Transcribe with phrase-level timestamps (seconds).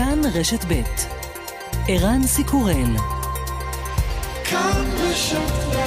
[0.00, 0.82] כאן רשת ב'
[1.88, 2.96] ערן סיקורל.
[4.44, 5.80] כאן רשת ב'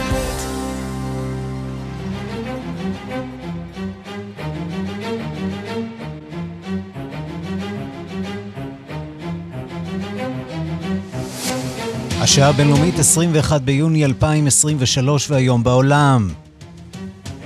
[12.22, 16.30] השעה הבינלאומית 21 ביוני 2023 והיום בעולם.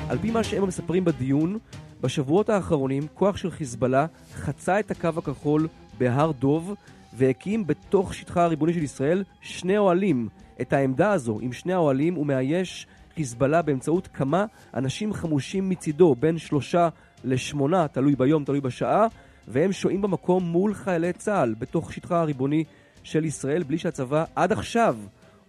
[0.09, 1.57] על פי מה שהם מספרים בדיון,
[2.01, 4.05] בשבועות האחרונים כוח של חיזבאללה
[4.35, 5.67] חצה את הקו הכחול
[5.97, 6.73] בהר דוב
[7.13, 10.29] והקים בתוך שטחה הריבוני של ישראל שני אוהלים.
[10.61, 16.37] את העמדה הזו עם שני האוהלים הוא מאייש חיזבאללה באמצעות כמה אנשים חמושים מצידו, בין
[16.37, 16.89] שלושה
[17.23, 19.07] לשמונה, תלוי ביום, תלוי בשעה,
[19.47, 22.63] והם שוהים במקום מול חיילי צה"ל בתוך שטחה הריבוני
[23.03, 24.97] של ישראל, בלי שהצבא עד עכשיו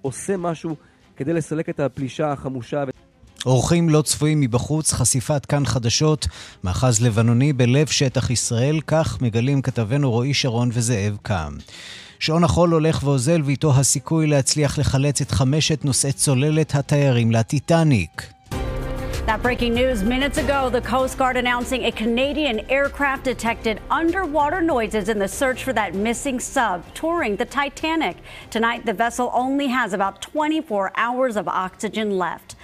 [0.02, 0.76] עושה משהו
[1.16, 2.84] כדי לסלק את הפלישה החמושה.
[3.46, 6.26] אורחים לא צפויים מבחוץ, חשיפת כאן חדשות,
[6.64, 11.52] מאחז לבנוני בלב שטח ישראל, כך מגלים כתבנו רועי שרון וזאב קם.
[12.18, 18.22] שעון החול הולך ואוזל ואיתו הסיכוי להצליח לחלץ את חמשת נושאי צוללת התיירים לטיטניק.
[19.28, 25.10] That breaking news minutes ago, the Coast Guard announcing a Canadian aircraft detected underwater noises
[25.10, 28.16] in the search for that missing sub touring the Titanic.
[28.48, 32.56] Tonight, the vessel only has about 24 hours of oxygen left.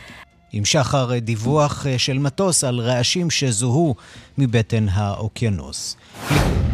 [0.53, 3.95] עם שחר דיווח של מטוס על רעשים שזוהו
[4.37, 5.97] מבטן האוקיינוס.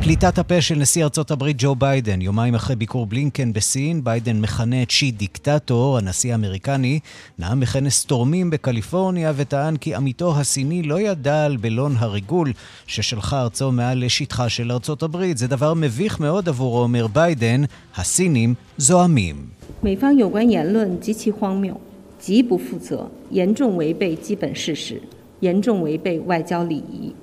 [0.01, 4.81] פליטת הפה של נשיא ארצות הברית ג'ו ביידן, יומיים אחרי ביקור בלינקן בסין, ביידן מכנה
[4.81, 6.99] את שי דיקטטור, הנשיא האמריקני,
[7.39, 12.53] נאם בכנס תורמים בקליפורניה וטען כי עמיתו הסיני לא ידע על בלון הריגול
[12.87, 15.37] ששלחה ארצו מעל לשטחה של ארצות הברית.
[15.37, 17.61] זה דבר מביך מאוד עבורו, אומר ביידן,
[17.95, 19.49] הסינים זועמים.
[19.83, 21.79] 美方有关言论极其荒谬，
[22.19, 25.01] 极不负责，严重违背基本事实，
[25.39, 27.13] 严重违背外交礼仪。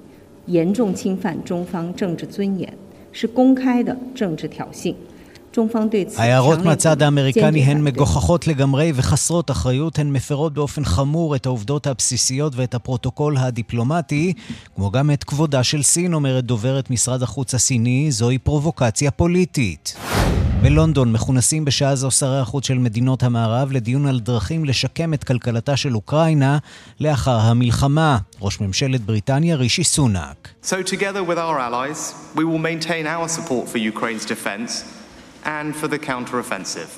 [0.47, 2.73] 严重侵犯中方政治尊严，
[3.13, 4.95] 是公开的政治挑衅。
[6.17, 12.75] ההערות מהצד האמריקני הן מגוחכות לגמרי וחסרות אחריות, הן מפרות באופן חמור את העובדות הבסיסיות ואת
[12.75, 14.33] הפרוטוקול הדיפלומטי,
[14.77, 19.97] כמו גם את כבודה של סין, אומרת דוברת משרד החוץ הסיני, זוהי פרובוקציה פוליטית.
[20.62, 25.78] בלונדון מכונסים בשעה זו שרי החוץ של מדינות המערב לדיון על דרכים לשקם את כלכלתה
[25.78, 26.58] של אוקראינה
[27.00, 28.18] לאחר המלחמה.
[28.42, 30.50] ראש ממשלת בריטניה רישי סונאק.
[30.64, 34.72] So together with our allies, we will maintain our support for Ukraine's defense
[35.46, 36.90] and for the counter-offensive.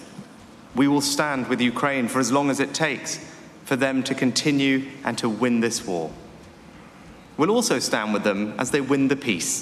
[0.76, 3.20] We will stand with Ukraine for as long as it takes
[3.66, 6.10] for them to continue and to win this war.
[7.38, 9.54] We'll also stand with them as they win the peace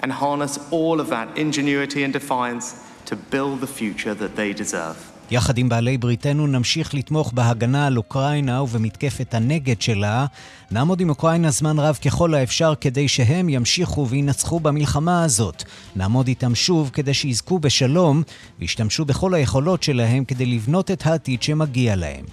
[0.00, 2.66] and harness all of that ingenuity and defiance
[3.06, 5.16] to build the future that they deserve.
[5.30, 10.26] יחד עם בעלי בריתנו נמשיך לתמוך בהגנה על אוקראינה ובמתקפת הנגד שלה.
[10.70, 15.62] נעמוד עם אוקראינה זמן רב ככל האפשר כדי שהם ימשיכו וינצחו במלחמה הזאת.
[15.96, 18.22] נעמוד איתם שוב כדי שיזכו בשלום
[18.58, 22.24] וישתמשו בכל היכולות שלהם כדי לבנות את העתיד שמגיע להם.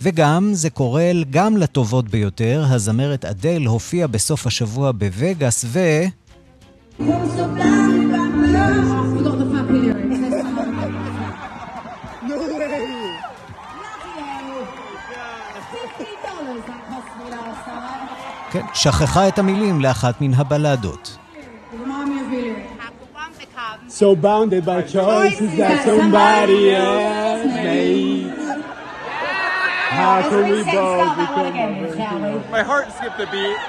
[0.00, 5.78] וגם, זה קורה גם לטובות ביותר, הזמרת אדל הופיעה בסוף השבוע בווגאס ו...
[18.50, 21.16] כן, שכחה את המילים לאחת מן הבלדות.
[23.88, 28.32] So bounded by choices that somebody else made.
[29.98, 33.60] How can we both become My heart skipped a beat.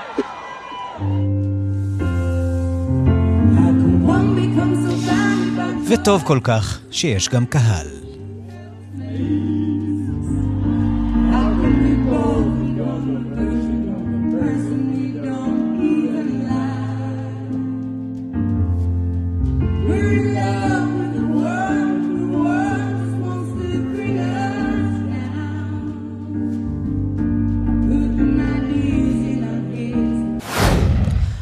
[5.87, 7.87] וטוב כל כך שיש גם קהל.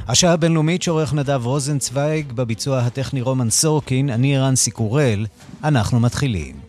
[0.09, 5.25] השעה הבינלאומית שעורך נדב רוזנצוויג, בביצוע הטכני רומן סורקין, אני ערן סיקורל,
[5.63, 6.68] אנחנו מתחילים.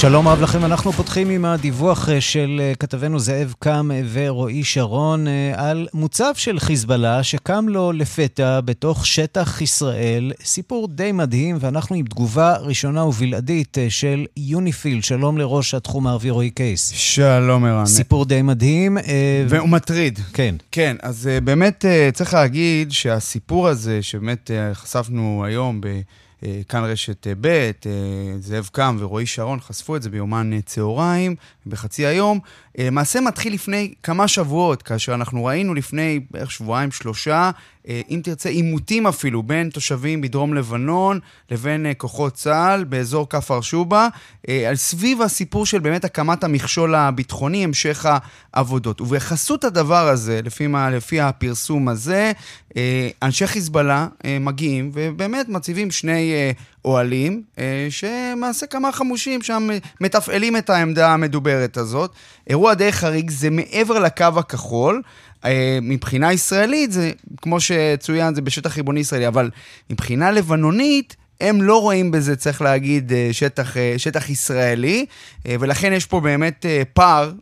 [0.00, 4.64] שלום רב לכם, אנחנו פותחים עם הדיווח אה, של אה, כתבנו זאב קם אה, ורועי
[4.64, 10.32] שרון על מוצב של חיזבאללה שקם לו לפתע בתוך שטח ישראל.
[10.44, 15.02] סיפור די מדהים, ואנחנו עם תגובה ראשונה ובלעדית של יוניפיל.
[15.02, 16.90] שלום לראש התחום הערבי רועי קייס.
[16.94, 17.86] שלום ערן.
[17.86, 18.98] סיפור די מדהים.
[19.48, 20.18] והוא מטריד.
[20.32, 20.54] כן.
[20.72, 25.86] כן, אז באמת צריך להגיד שהסיפור הזה, שבאמת חשפנו היום ב...
[26.44, 27.70] אה, כאן רשת אה, ב', אה,
[28.38, 31.36] זאב קם ורועי שרון חשפו את זה ביומן צהריים,
[31.66, 32.40] בחצי היום.
[32.78, 37.50] למעשה מתחיל לפני כמה שבועות, כאשר אנחנו ראינו לפני בערך שבועיים, שלושה,
[38.10, 44.08] אם תרצה, עימותים אפילו בין תושבים בדרום לבנון לבין כוחות צה"ל באזור כפר שובה,
[44.68, 48.06] על סביב הסיפור של באמת הקמת המכשול הביטחוני, המשך
[48.54, 49.00] העבודות.
[49.00, 52.32] ובחסות הדבר הזה, לפי, מה, לפי הפרסום הזה,
[53.22, 54.06] אנשי חיזבאללה
[54.40, 56.32] מגיעים ובאמת מציבים שני
[56.84, 57.42] אוהלים,
[57.90, 59.68] שמעשה כמה חמושים שם
[60.00, 62.12] מתפעלים את העמדה המדוברת הזאת.
[62.50, 65.02] אירוע די חריג זה מעבר לקו הכחול.
[65.82, 67.12] מבחינה ישראלית, זה,
[67.42, 69.50] כמו שצוין, זה בשטח ריבוני ישראלי, אבל
[69.90, 75.06] מבחינה לבנונית, הם לא רואים בזה, צריך להגיד, שטח, שטח ישראלי,
[75.44, 77.32] ולכן יש פה באמת פער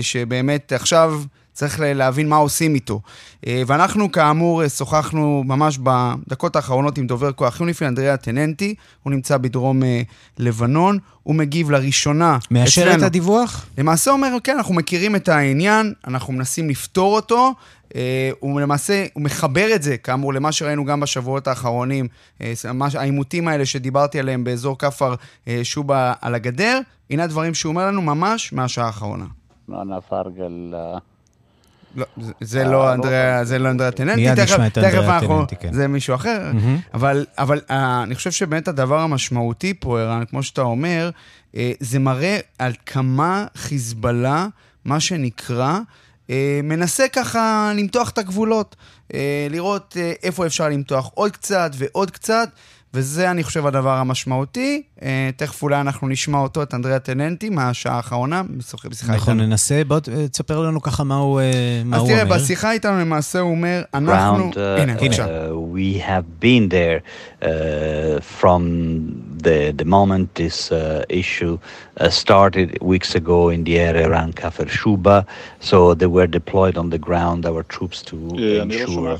[0.00, 1.22] שבאמת עכשיו...
[1.52, 3.00] צריך להבין מה עושים איתו.
[3.46, 9.36] אה, ואנחנו כאמור שוחחנו ממש בדקות האחרונות עם דובר כוח יוניפיל, אנדריאה טננטי, הוא נמצא
[9.36, 10.02] בדרום אה,
[10.38, 12.98] לבנון, הוא מגיב לראשונה מאשר אצלנו.
[12.98, 13.66] את הדיווח?
[13.78, 17.52] למעשה אומר, כן, אנחנו מכירים את העניין, אנחנו מנסים לפתור אותו.
[17.88, 17.94] Uh,
[18.40, 22.08] הוא למעשה, הוא מחבר את זה, כאמור, למה שראינו גם בשבועות האחרונים,
[22.38, 22.42] uh,
[22.94, 26.80] העימותים האלה שדיברתי עליהם באזור כפר uh, שובה על הגדר.
[27.10, 29.24] הנה הדברים שהוא אומר לנו ממש מהשעה האחרונה.
[31.96, 32.06] לא,
[32.40, 35.72] זה לא אנדריה, זה לא אנדריה טננטי, מיד נשמע את אנדריה טננטי, כן.
[35.72, 36.50] זה מישהו אחר,
[36.94, 41.10] אבל, אבל אה, אני חושב שבאמת הדבר המשמעותי פה, ערן, כמו שאתה אומר,
[41.56, 44.46] אה, זה מראה על כמה חיזבאללה,
[44.84, 45.78] מה שנקרא,
[46.30, 48.76] אה, מנסה ככה למתוח את הגבולות,
[49.50, 52.48] לראות איפה אפשר למתוח עוד קצת ועוד קצת.
[52.94, 54.82] וזה, אני חושב, הדבר המשמעותי.
[55.02, 59.14] אה, תכף אולי אנחנו נשמע אותו, את אנדריה טננטי, מהשעה האחרונה, בשיחה איתנו.
[59.14, 59.82] נכון, ננסה.
[59.86, 62.20] בוא אה, תספר לנו ככה מה הוא, אה, מה הוא אומר.
[62.20, 64.50] אז תראה, בשיחה איתנו למעשה הוא אומר, אנחנו...
[64.50, 65.26] Ground, uh, הנה, בבקשה.
[65.26, 67.00] Uh, we have been there
[67.42, 67.46] uh,
[68.40, 68.62] from
[69.42, 71.58] the, the moment this uh, issue
[71.98, 75.26] uh, started weeks ago in the area around Kafir Shuba.
[75.60, 78.16] So they were deployed on the ground, our troops, to
[78.60, 79.18] ensure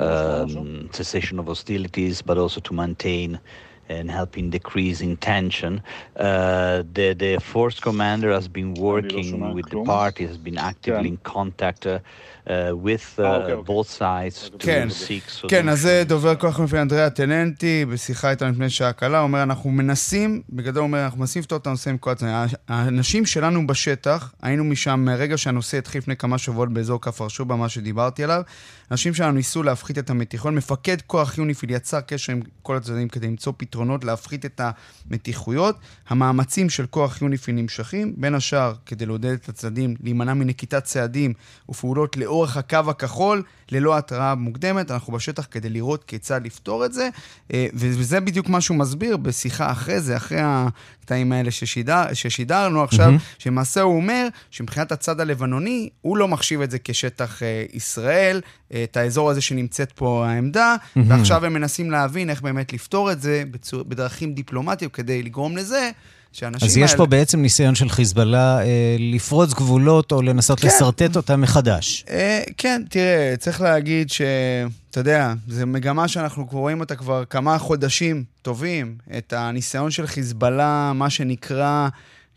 [0.00, 3.40] um, cessation of hostilities, but also to maintain
[3.88, 5.82] and helping decreasing tension.
[6.16, 11.18] Uh, the, the force commander has been working with the party, has been actively in
[11.18, 11.98] contact uh,
[12.46, 13.62] uh, with uh, okay, okay.
[13.62, 15.48] both sides to כן, seek.
[15.48, 19.70] כן, אז זה דובר כוח מפי אנדריה טננטי, בשיחה איתנו לפני שעה קלה, אומר, אנחנו
[19.70, 22.34] מנסים, בגדול אומר, אנחנו מנסים לפתור את הנושא עם כל הצדדים.
[22.68, 27.68] האנשים שלנו בשטח, היינו משם מהרגע שהנושא התחיל לפני כמה שבועות באזור כפר שובה, מה
[27.68, 28.42] שדיברתי עליו,
[28.90, 30.54] אנשים שלנו ניסו להפחית את המתיחון.
[30.54, 34.60] מפקד כוח יוניפיל יצר קשר עם כל הצדדים כדי למצוא פתרונות להפחית את
[35.10, 35.76] המתיחויות.
[36.08, 41.32] המאמצים של כוח יוניפיל נמשכים, בין השאר כדי לעודד את הצדדים להימנע מנקיטת צעדים
[41.68, 43.42] ופעולות לאורך הקו הכחול,
[43.72, 44.90] ללא התראה מוקדמת.
[44.90, 47.08] אנחנו בשטח כדי לראות כיצד לפתור את זה,
[47.52, 50.40] אה, וזה בדיוק מה שהוא מסביר בשיחה אחרי זה, אחרי
[51.06, 53.38] הקטעים האלה ששידר, ששידרנו עכשיו, mm-hmm.
[53.38, 58.40] שלמעשה הוא אומר שמבחינת הצד הלבנוני, הוא לא מחשיב את זה כשטח אה, ישראל,
[58.84, 61.00] את האזור הזה שנמצאת פה העמדה, mm-hmm.
[61.08, 65.90] ועכשיו הם מנסים להבין איך באמת לפתור את זה בצור, בדרכים דיפלומטיות כדי לגרום לזה
[66.32, 66.98] שאנשים אז יש האלה...
[66.98, 70.68] פה בעצם ניסיון של חיזבאללה אה, לפרוץ גבולות או לנסות כן.
[70.68, 72.04] לשרטט אותם מחדש.
[72.10, 74.22] אה, כן, תראה, צריך להגיד ש...
[74.96, 80.92] אתה יודע, זו מגמה שאנחנו רואים אותה כבר כמה חודשים טובים, את הניסיון של חיזבאללה,
[80.94, 81.88] מה שנקרא...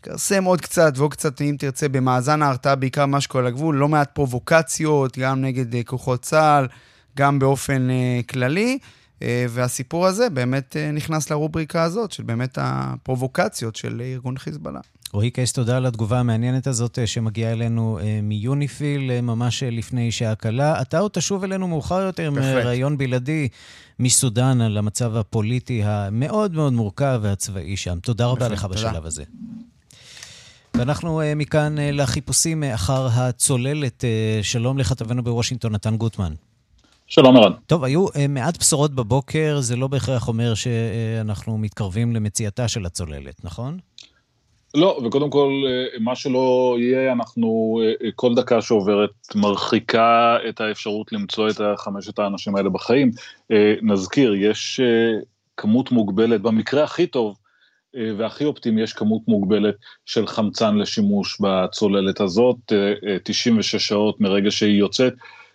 [0.02, 4.10] כרסם עוד קצת ועוד קצת, אם תרצה, במאזן ההרתעה, בעיקר מה שקורה לגבול, לא מעט
[4.14, 6.68] פרובוקציות, גם נגד uh, כוחות צה"ל,
[7.16, 8.78] גם באופן uh, כללי.
[9.18, 14.80] Uh, והסיפור הזה באמת uh, נכנס לרובריקה הזאת, של באמת הפרובוקציות של ארגון חיזבאללה.
[15.12, 20.82] רועי קייס, תודה על התגובה המעניינת הזאת שמגיעה אלינו מיוניפיל ממש לפני שעה קלה.
[20.82, 23.48] אתה עוד תשוב אלינו מאוחר יותר עם ראיון בלעדי
[23.98, 27.98] מסודאן על המצב הפוליטי המאוד מאוד מורכב והצבאי שם.
[28.02, 28.64] תודה רבה לך.
[28.64, 29.24] בשלב הזה.
[30.74, 34.04] ואנחנו מכאן לחיפושים אחר הצוללת.
[34.42, 36.34] שלום לכתבנו בוושינגטון, נתן גוטמן.
[37.06, 37.52] שלום ערן.
[37.66, 43.78] טוב, היו מעט בשורות בבוקר, זה לא בהכרח אומר שאנחנו מתקרבים למציאתה של הצוללת, נכון?
[44.74, 45.62] לא, וקודם כל,
[46.00, 47.80] מה שלא יהיה, אנחנו,
[48.14, 53.10] כל דקה שעוברת מרחיקה את האפשרות למצוא את חמשת האנשים האלה בחיים.
[53.82, 54.80] נזכיר, יש
[55.56, 57.36] כמות מוגבלת, במקרה הכי טוב,
[58.16, 59.74] והכי אופטימי, יש כמות מוגבלת
[60.06, 62.56] של חמצן לשימוש בצוללת הזאת,
[63.24, 65.12] 96 שעות מרגע שהיא יוצאת.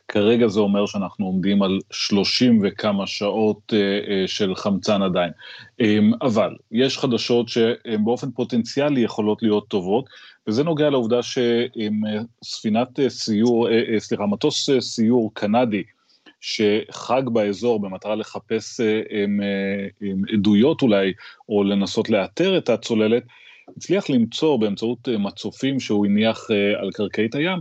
[0.08, 3.74] כרגע זה אומר שאנחנו עומדים על 30 וכמה שעות
[4.28, 5.32] של חמצן עדיין.
[6.22, 10.06] אבל יש חדשות שהן באופן פוטנציאלי יכולות להיות טובות,
[10.48, 15.84] וזה נוגע לעובדה שספינת סיור, סליחה, מטוס סיור קנדי,
[16.42, 19.40] שחג באזור במטרה לחפש עם,
[20.02, 21.14] עם עדויות אולי,
[21.50, 23.24] או לנסות לאתר את הצוללת,
[23.78, 26.48] הצליח למצוא באמצעות מצופים שהוא הניח
[26.82, 27.60] על קרקעית הים,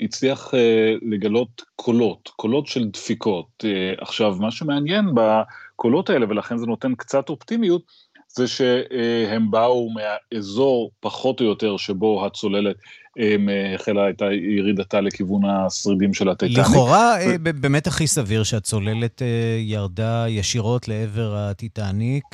[0.00, 0.54] הצליח
[1.02, 3.64] לגלות קולות, קולות של דפיקות.
[3.98, 7.82] עכשיו, מה שמעניין בקולות האלה, ולכן זה נותן קצת אופטימיות,
[8.28, 12.76] זה שהם באו מהאזור פחות או יותר שבו הצוללת
[13.74, 14.22] החלה את
[14.56, 16.58] ירידתה לכיוון השרידים של הטיטניק.
[16.58, 17.60] לכאורה, ו...
[17.60, 19.22] באמת הכי סביר שהצוללת
[19.58, 22.24] ירדה ישירות לעבר הטיטניק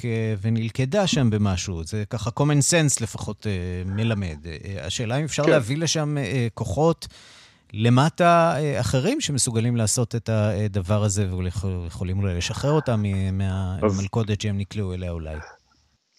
[0.43, 1.85] ונלכדה שם במשהו.
[1.85, 3.47] זה ככה common sense לפחות
[3.87, 4.37] מלמד.
[4.83, 5.51] השאלה אם אפשר כן.
[5.51, 6.17] להביא לשם
[6.55, 7.09] כוחות
[7.73, 13.03] למטה אחרים שמסוגלים לעשות את הדבר הזה ויכולים אולי לשחרר אותם
[13.33, 15.37] מהמלכודת שהם נקלעו אליה אולי.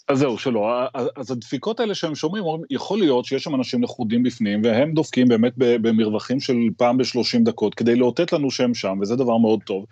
[0.08, 0.70] אז זהו, שלא.
[1.16, 5.54] אז הדפיקות האלה שהם שומעים, יכול להיות שיש שם אנשים לכודים בפנים, והם דופקים באמת
[5.58, 9.86] במרווחים של פעם ב-30 דקות, כדי לאותת לנו שהם שם, וזה דבר מאוד טוב.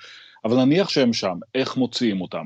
[0.46, 2.46] אבל נניח שהם שם, איך מוציאים אותם?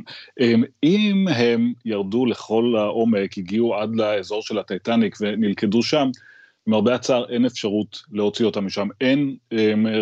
[0.83, 6.09] אם הם ירדו לכל העומק, הגיעו עד לאזור של הטייטניק ונלכדו שם,
[6.67, 8.87] למרבה הצער אין אפשרות להוציא אותם משם.
[9.01, 9.35] אין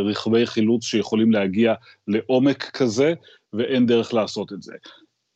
[0.06, 1.74] רכבי חילוץ שיכולים להגיע
[2.08, 3.14] לעומק כזה,
[3.54, 4.74] ואין דרך לעשות את זה.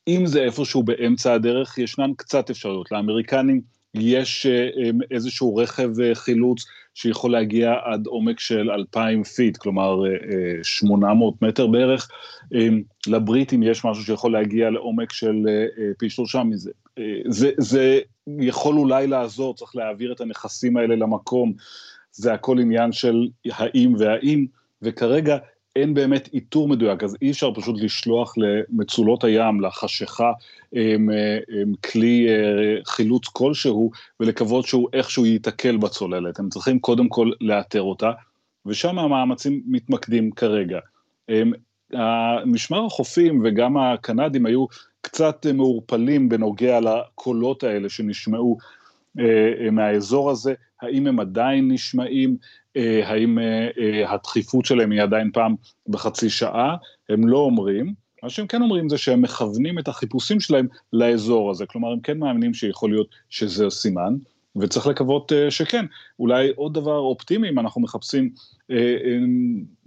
[0.08, 2.91] אם זה איפשהו באמצע הדרך, ישנן קצת אפשרויות.
[2.91, 3.62] לאמריקנים
[3.93, 4.70] יש אה,
[5.12, 10.00] איזשהו רכב אה, חילוץ שיכול להגיע עד עומק של 2,000 feet, כלומר
[10.63, 12.10] 800 אה, מטר בערך.
[13.08, 15.36] לבריטים יש משהו שיכול להגיע לעומק של
[15.98, 16.72] פי שלושה מזה.
[17.27, 18.00] זה, זה
[18.39, 21.53] יכול אולי לעזור, צריך להעביר את הנכסים האלה למקום.
[22.12, 24.46] זה הכל עניין של האם והאם,
[24.81, 25.38] וכרגע
[25.75, 30.32] אין באמת איתור מדויק, אז אי אפשר פשוט לשלוח למצולות הים, לחשיכה,
[30.72, 31.10] עם,
[31.62, 36.40] עם כלי אה, חילוץ כלשהו, ולקוות שהוא איכשהו ייתקל בצוללת.
[36.40, 38.12] הם צריכים קודם כל לאתר אותה,
[38.66, 40.80] ושם המאמצים מתמקדים כרגע.
[42.46, 44.66] משמר החופים וגם הקנדים היו
[45.01, 48.58] קצת מעורפלים בנוגע לקולות האלה שנשמעו
[49.20, 52.36] אה, מהאזור הזה, האם הם עדיין נשמעים, אה,
[52.75, 55.56] האם אה, אה, הדחיפות שלהם היא עדיין פעם
[55.88, 56.75] בחצי שעה,
[57.10, 57.94] הם לא אומרים.
[58.24, 62.18] מה שהם כן אומרים זה שהם מכוונים את החיפושים שלהם לאזור הזה, כלומר הם כן
[62.18, 64.16] מאמינים שיכול להיות שזה סימן,
[64.56, 65.86] וצריך לקוות שכן.
[66.20, 68.30] אולי עוד דבר אופטימי, אם אנחנו מחפשים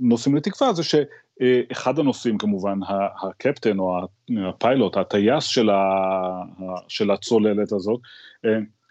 [0.01, 2.79] נושאים לתקווה, זה שאחד הנושאים כמובן,
[3.23, 3.99] הקפטן או
[4.49, 5.69] הפיילוט, הטייס של,
[6.89, 8.01] של הצוללת הזאת,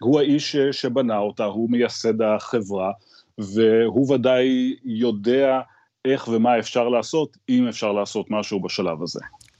[0.01, 2.91] הוא האיש שבנה אותה, הוא מייסד החברה,
[3.37, 5.59] והוא ודאי יודע
[6.05, 9.19] איך ומה אפשר לעשות, אם אפשר לעשות משהו בשלב הזה.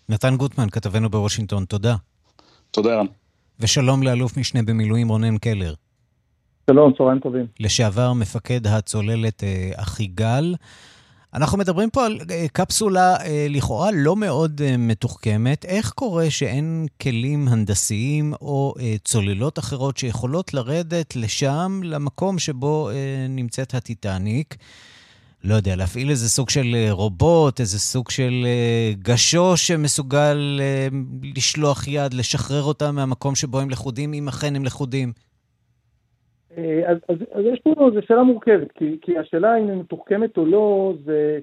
[0.09, 1.95] נתן גוטמן, כתבנו בוושינגטון, תודה.
[2.71, 3.05] תודה, רן.
[3.59, 5.73] ושלום לאלוף משנה במילואים רונן קלר.
[6.69, 7.45] שלום, צהריים טובים.
[7.59, 10.55] לשעבר מפקד הצוללת אה, אחיגל.
[11.33, 15.65] אנחנו מדברים פה על אה, קפסולה אה, לכאורה לא מאוד אה, מתוחכמת.
[15.65, 18.73] איך קורה שאין כלים הנדסיים או
[19.03, 22.89] צוללות אחרות שיכולות לרדת לשם, למקום שבו
[23.29, 24.55] נמצאת הטיטניק?
[25.43, 28.47] לא יודע, להפעיל איזה סוג של רובוט, איזה סוג של
[29.01, 30.61] גשוש שמסוגל
[31.35, 35.13] לשלוח יד, לשחרר אותם מהמקום שבו הם לכודים, אם אכן הם לכודים.
[36.57, 40.37] אה, אז, אז, אז יש פה, זו שאלה מורכבת, כי, כי השאלה אם היא מתוחכמת
[40.37, 41.39] או לא, זה,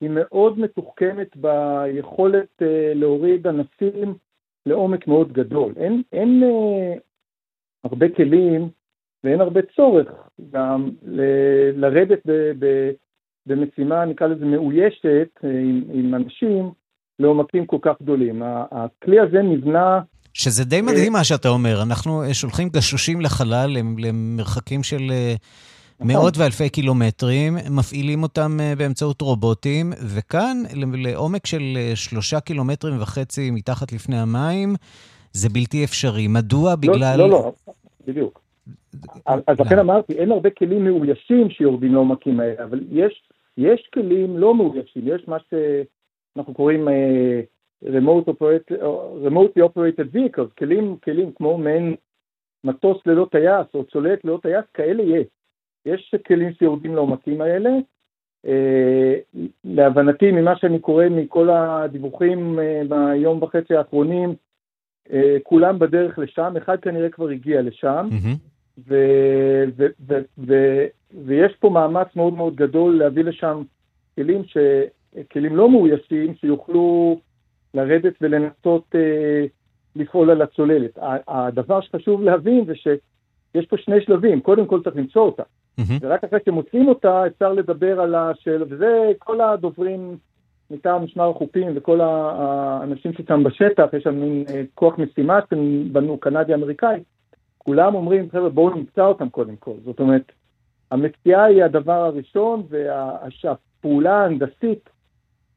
[0.00, 4.14] היא מאוד מתוחכמת ביכולת uh, להוריד ענפים
[4.66, 5.72] לעומק מאוד גדול.
[5.76, 6.98] אין, אין uh,
[7.84, 8.68] הרבה כלים
[9.24, 12.90] ואין הרבה צורך גם ל- לרדת ב, ב,
[13.46, 16.70] במשימה, נקרא לזה מאוישת, עם, עם אנשים
[17.18, 18.42] לעומקים כל כך גדולים.
[18.44, 20.00] הכלי הזה נבנה
[20.34, 21.82] שזה די מדהים מה שאתה אומר.
[21.82, 25.34] אנחנו אה, שולחים גשושים לחלל למרחקים של אה,
[26.00, 26.12] נכון.
[26.12, 30.56] מאות ואלפי קילומטרים, מפעילים אותם אה, באמצעות רובוטים, וכאן,
[30.94, 31.62] לעומק של
[31.94, 34.74] שלושה קילומטרים וחצי מתחת לפני המים,
[35.32, 36.28] זה בלתי אפשרי.
[36.28, 36.70] מדוע?
[36.70, 37.18] לא, בגלל...
[37.18, 37.52] לא, לא,
[38.06, 38.40] בדיוק.
[39.26, 43.22] אז לכן אמרתי, אין הרבה כלים מאוישים שיורדים לעומקים האלה, אבל יש,
[43.56, 46.88] יש כלים לא מאוישים, יש מה שאנחנו קוראים
[47.84, 48.80] remote operated,
[49.24, 51.94] remotely operated vehicles, כלים, כלים כמו מעין
[52.64, 55.26] מטוס ללא טייס או צוללת ללא טייס, כאלה יש.
[55.86, 57.70] יש כלים שיורדים לעומקים האלה.
[58.46, 64.34] Uh, להבנתי, ממה שאני קורא מכל הדיווחים uh, ביום וחצי האחרונים,
[65.42, 68.08] כולם בדרך לשם, אחד כנראה כבר הגיע לשם,
[68.88, 68.94] ו,
[69.76, 70.14] ו, ו,
[70.46, 70.54] ו,
[71.24, 73.62] ויש פה מאמץ מאוד מאוד גדול להביא לשם
[74.14, 74.56] כלים, ש,
[75.32, 77.18] כלים לא מאוישים שיוכלו
[77.74, 79.44] לרדת ולנסות אה,
[79.96, 80.98] לפעול על הצוללת.
[81.28, 85.42] הדבר שחשוב להבין זה שיש פה שני שלבים, קודם כל צריך למצוא אותה.
[85.42, 85.98] Mm-hmm.
[86.00, 90.16] ורק אחרי שמוצאים אותה אפשר לדבר על השאלה, וזה כל הדוברים
[90.70, 97.00] מטעם משמר החופים וכל האנשים ששם בשטח, יש שם מין אה, כוח משימה שבנו קנדי-אמריקאי,
[97.58, 99.74] כולם אומרים, חבר'ה, בואו נמצא אותם קודם כל.
[99.84, 100.32] זאת אומרת,
[100.90, 104.90] המציאה היא הדבר הראשון, והפעולה ההנדסית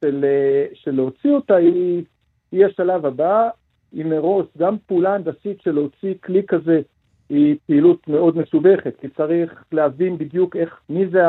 [0.01, 2.03] של, אה, של להוציא אותה היא,
[2.51, 3.49] היא השלב הבא.
[3.91, 6.81] היא מראש, גם פעולה הנדסית של להוציא כלי כזה
[7.29, 11.21] היא פעילות מאוד מסובכת, כי צריך להבין בדיוק איך, מי זה,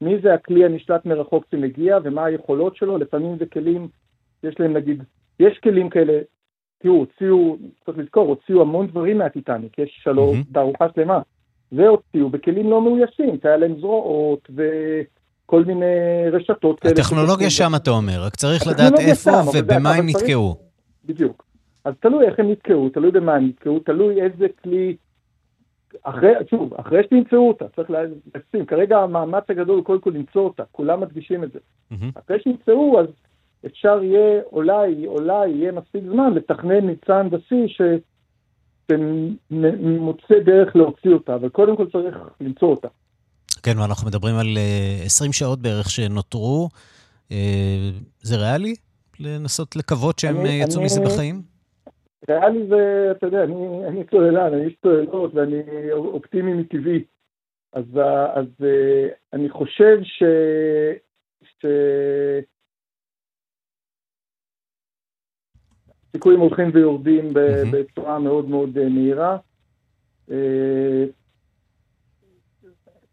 [0.00, 3.88] מי זה הכלי הנשלט מרחוק שמגיע ומה היכולות שלו, לפעמים זה כלים,
[4.42, 5.02] יש להם נגיד,
[5.40, 6.20] יש כלים כאלה,
[6.78, 10.52] תראו, הוציאו, צריך לזכור, הוציאו המון דברים מהטיטניק, יש שלוש, mm-hmm.
[10.54, 11.20] תערוכה שלמה,
[11.72, 14.50] והוציאו בכלים לא מאוישים, שהיה להם זרועות
[15.48, 15.86] וכל מיני
[16.32, 16.92] רשתות כאלה.
[16.92, 20.56] הטכנולוגיה שם, אתה אומר, רק צריך לדעת איפה ובמה הם נתקעו.
[21.04, 21.44] בדיוק.
[21.84, 24.96] אז תלוי איך הם נתקעו, תלוי במה הם נתקעו, תלוי איזה כלי
[26.02, 30.62] אחרי, שוב, אחרי שתמצאו אותה, צריך לשים, כרגע המאמץ הגדול הוא קודם כל למצוא אותה,
[30.72, 31.58] כולם מדגישים את זה.
[31.58, 32.20] Mm-hmm.
[32.24, 33.06] אחרי שימצאו, אז
[33.66, 37.66] אפשר יהיה, אולי, אולי יהיה מספיק זמן לתכנן מבצע הנדסי
[38.88, 42.88] שמוצא דרך להוציא אותה, אבל קודם כל צריך למצוא אותה.
[43.72, 44.46] כן, ואנחנו מדברים על
[45.04, 46.68] 20 אה, שעות בערך שנותרו.
[47.32, 48.74] אה, זה ריאלי?
[49.20, 51.42] לנסות לקוות שהם אני, יצאו אני, מזה בחיים?
[52.28, 53.54] ריאלי זה, אתה יודע, אני,
[53.88, 57.04] אני צוללן, אני איש צוללות ואני אופטימי מטבעי.
[57.72, 57.84] אז,
[58.34, 58.46] אז
[59.32, 60.22] אני חושב ש...
[61.42, 61.66] ש...
[66.12, 67.28] סיכויים הולכים ויורדים
[67.72, 69.36] בצורה מאוד מאוד אה, מהירה.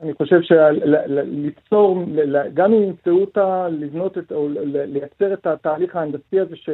[0.05, 2.05] אני חושב שליצור,
[2.53, 6.69] גם אם ימצאו אותה, לבנות את, או לייצר את התהליך ההנדסי הזה, ש...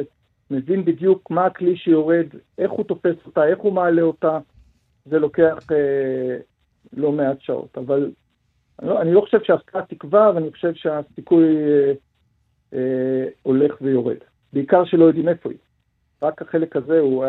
[0.52, 2.26] מבין בדיוק מה הכלי שיורד,
[2.58, 4.38] איך הוא תופס אותה, איך הוא מעלה אותה,
[5.04, 6.36] זה לוקח אה,
[6.92, 7.78] לא מעט שעות.
[7.78, 8.12] אבל
[8.80, 11.92] אני לא, אני לא חושב שההפקעה תקבע, ואני חושב שהסיכוי אה,
[12.74, 14.16] אה, הולך ויורד.
[14.52, 15.58] בעיקר שלא יודעים איפה היא.
[16.22, 17.24] רק החלק הזה הוא,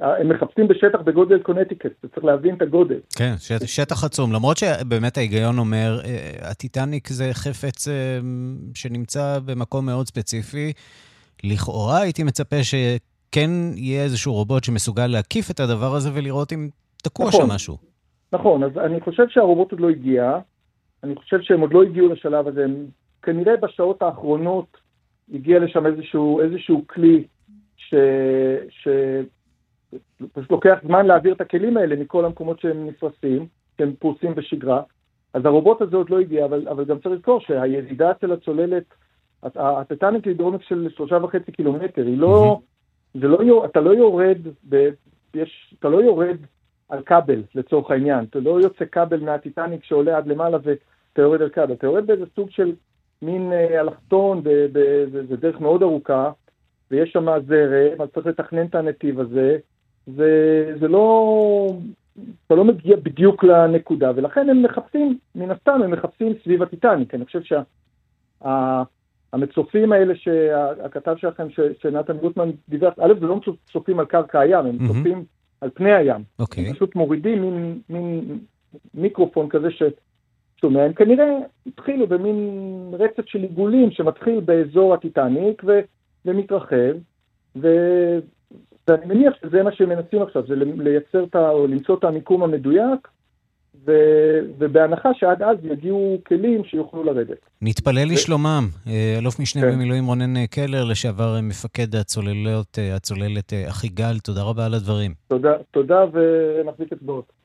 [0.00, 2.98] הם מחפשים בשטח בגודל קונטיקט, צריך להבין את הגודל.
[3.16, 4.32] כן, שט, שטח עצום.
[4.32, 8.18] למרות שבאמת ההיגיון אומר, אה, הטיטניק זה חפץ אה,
[8.74, 10.72] שנמצא במקום מאוד ספציפי,
[11.44, 16.68] לכאורה הייתי מצפה שכן יהיה איזשהו רובוט שמסוגל להקיף את הדבר הזה ולראות אם
[17.02, 17.76] תקוע נכון, שם משהו.
[18.32, 20.38] נכון, אז אני חושב שהרובוט עוד לא הגיע,
[21.04, 22.86] אני חושב שהם עוד לא הגיעו לשלב הזה, הם
[23.22, 24.76] כנראה בשעות האחרונות
[25.34, 27.24] הגיע לשם איזשהו, איזשהו כלי
[27.90, 27.94] ש...
[28.68, 28.88] ש...
[30.32, 33.46] פשוט לוקח זמן להעביר את הכלים האלה מכל המקומות שהם נפרסים,
[33.78, 34.82] שהם פרוסים בשגרה.
[35.34, 38.84] אז הרובוט הזה עוד לא הגיע, אבל, אבל גם צריך לזכור שהירידה של הצוללת
[39.42, 42.60] הטיטניק היא דרומק של שלושה וחצי קילומטר, היא לא,
[43.14, 44.90] זה לא, אתה לא יורד, ב,
[45.34, 46.36] יש, אתה לא יורד
[46.88, 51.48] על כבל לצורך העניין, אתה לא יוצא כבל מהטיטניק שעולה עד למעלה ואתה יורד על
[51.48, 52.72] כבל, אתה יורד באיזה סוג של
[53.22, 54.42] מין אה, אלכסון,
[55.28, 56.30] זה דרך מאוד ארוכה,
[56.90, 59.58] ויש שם זרם, אז צריך לתכנן את הנתיב הזה,
[60.06, 60.30] זה,
[60.80, 61.68] זה לא,
[62.46, 67.24] אתה לא מגיע בדיוק לנקודה, ולכן הם מחפשים, מן הסתם הם מחפשים סביב הטיטניק, אני
[67.24, 67.62] חושב שה...
[69.32, 71.46] המצופים האלה שהכתב שלכם,
[71.82, 75.24] שנתן גוטמן דיווח, א', זה לא מצופים על קרקע הים, הם מצופים
[75.60, 76.22] על פני הים.
[76.38, 76.66] אוקיי.
[76.66, 78.38] הם פשוט מורידים מין, מין
[78.94, 85.80] מיקרופון כזה ששומע, הם כנראה התחילו במין רצף של עיגולים שמתחיל באזור הטיטניק ו,
[86.24, 86.94] ומתרחב,
[87.56, 87.68] ו...
[88.88, 91.50] ואני מניח שזה מה שהם מנסים עכשיו, זה לייצר את ה...
[91.50, 93.08] או למצוא את המיקום המדויק,
[93.86, 93.92] ו,
[94.58, 97.38] ובהנחה שעד אז יגיעו כלים שיוכלו לרדת.
[97.62, 98.68] נתפלל לשלומם.
[98.86, 99.72] אה, אלוף משנה כן.
[99.72, 105.14] במילואים רונן אה, קלר, לשעבר אה, מפקד הצוללות, הצוללת אחיגל, תודה רבה על הדברים.
[105.28, 107.37] תודה, תודה ונחזיק אצבעות.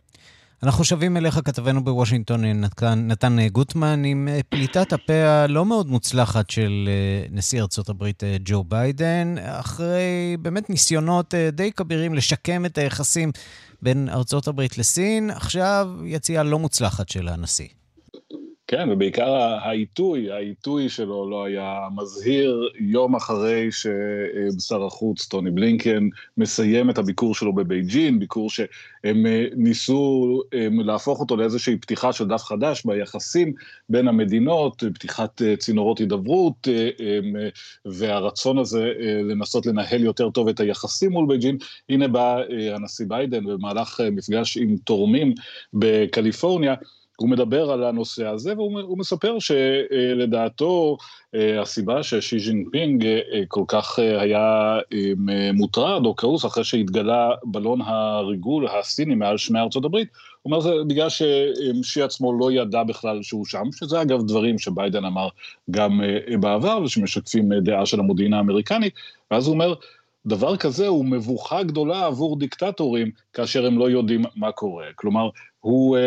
[0.63, 6.89] אנחנו שבים אליך, כתבנו בוושינגטון, נתן, נתן גוטמן, עם פליטת הפה הלא מאוד מוצלחת של
[7.31, 13.31] נשיא ארצות הברית ג'ו ביידן, אחרי באמת ניסיונות די כבירים לשקם את היחסים
[13.81, 17.67] בין ארצות הברית לסין, עכשיו יציאה לא מוצלחת של הנשיא.
[18.67, 26.89] כן, ובעיקר העיתוי, העיתוי שלו לא היה מזהיר יום אחרי ששר החוץ טוני בלינקן מסיים
[26.89, 30.41] את הביקור שלו בבייג'ין, ביקור שהם אה, ניסו
[30.85, 33.53] להפוך אותו לאיזושהי פתיחה של דף חדש ביחסים
[33.89, 36.89] בין המדינות, פתיחת אה, צינורות הידברות, אה,
[37.85, 41.57] והרצון הזה לנסות לנהל יותר טוב את היחסים מול בייג'ין.
[41.89, 42.37] הנה בא
[42.75, 45.33] הנשיא ביידן במהלך מפגש עם תורמים
[45.73, 46.75] בקליפורניה.
[47.17, 50.97] הוא מדבר על הנושא הזה והוא מספר שלדעתו
[51.35, 54.77] אה, הסיבה ששי ג'ינפינג אה, כל כך אה, היה
[55.53, 60.07] מוטרד או כעוס אחרי שהתגלה בלון הריגול הסיני מעל שמי ארצות הברית,
[60.41, 65.05] הוא אומר זה בגלל ששי עצמו לא ידע בכלל שהוא שם, שזה אגב דברים שביידן
[65.05, 65.27] אמר
[65.71, 66.01] גם
[66.39, 68.89] בעבר ושמשקפים דעה של המודיעין האמריקני,
[69.31, 69.73] ואז הוא אומר,
[70.25, 74.85] דבר כזה הוא מבוכה גדולה עבור דיקטטורים כאשר הם לא יודעים מה קורה.
[74.95, 75.97] כלומר, הוא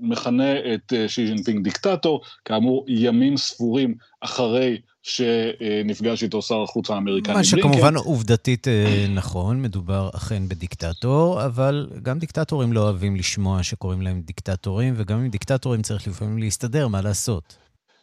[0.00, 7.34] מכנה את אה, שי ז'ינפינג דיקטטור, כאמור ימים ספורים אחרי שנפגש איתו שר החוץ האמריקני
[7.34, 7.58] בלינקן.
[7.58, 14.02] מה שכמובן עובדתית אה, נכון, מדובר אכן בדיקטטור, אבל גם דיקטטורים לא אוהבים לשמוע שקוראים
[14.02, 17.56] להם דיקטטורים, וגם עם דיקטטורים צריך לפעמים להסתדר, מה לעשות.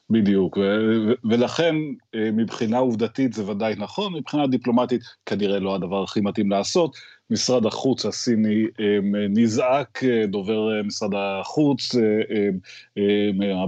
[0.09, 0.57] בדיוק,
[1.29, 1.75] ולכן
[2.15, 6.95] אה, מבחינה עובדתית זה ודאי נכון, מבחינה דיפלומטית כנראה לא הדבר הכי מתאים לעשות.
[7.29, 8.63] משרד החוץ הסיני
[9.29, 11.95] נזעק, דובר משרד החוץ,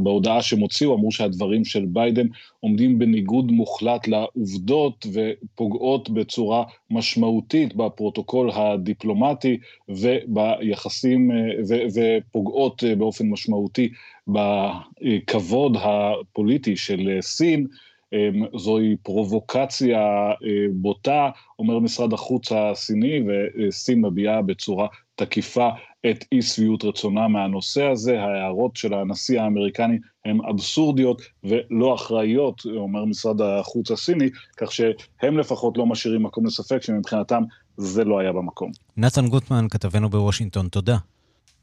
[0.04, 2.28] בהודעה שהם הוציאו אמרו שהדברים של ביידן
[2.60, 9.58] עומדים בניגוד מוחלט לעובדות ופוגעות בצורה משמעותית בפרוטוקול הדיפלומטי
[9.90, 11.32] וביחסים,
[11.96, 13.90] ופוגעות באופן משמעותי
[14.28, 17.68] בכבוד הפוליטי של סין.
[18.14, 23.22] אמ, זוהי פרובוקציה אה, בוטה, אומר משרד החוץ הסיני,
[23.58, 25.70] וסין מביעה בצורה תקיפה
[26.10, 28.22] את אי שביעות רצונה מהנושא הזה.
[28.22, 35.78] ההערות של הנשיא האמריקני הן אבסורדיות ולא אחראיות, אומר משרד החוץ הסיני, כך שהם לפחות
[35.78, 37.44] לא משאירים מקום לספק שמבחינתם
[37.78, 38.72] זה לא היה במקום.
[38.98, 40.98] נתן גוטמן, כתבנו בוושינגטון, תודה.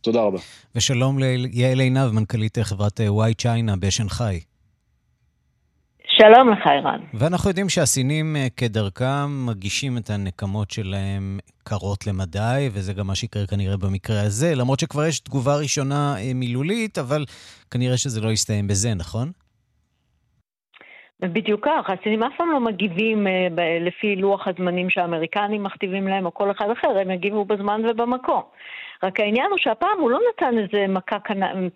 [0.01, 0.39] תודה רבה.
[0.75, 4.41] ושלום ליעל עינב, מנכ"לית חברת וואי צ'יינה בשנגחאי.
[6.19, 7.01] שלום לך, ערן.
[7.15, 13.47] ואנחנו יודעים שהסינים אה, כדרכם מגישים את הנקמות שלהם קרות למדי, וזה גם מה שיקרה
[13.47, 17.25] כנראה במקרה הזה, למרות שכבר יש תגובה ראשונה אה, מילולית, אבל
[17.71, 19.29] כנראה שזה לא יסתיים בזה, נכון?
[21.21, 23.49] בדיוק כך, הסינים אף פעם לא מגיבים אה,
[23.81, 28.43] לפי לוח הזמנים שהאמריקנים מכתיבים להם, או כל אחד אחר, הם יגיבו בזמן ובמקום.
[29.07, 31.19] רק העניין הוא שהפעם הוא לא נתן איזה מכה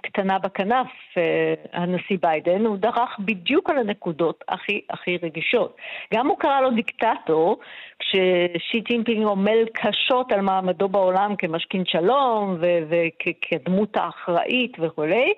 [0.03, 5.77] קטנה בכנף, אה, הנשיא ביידן, הוא דרך בדיוק על הנקודות הכי הכי רגישות.
[6.15, 7.59] גם הוא קרא לו דיקטטור,
[7.99, 15.33] כששי ג'ינפינג עמל קשות על מעמדו בעולם כמשכין שלום וכדמות האחראית וכולי,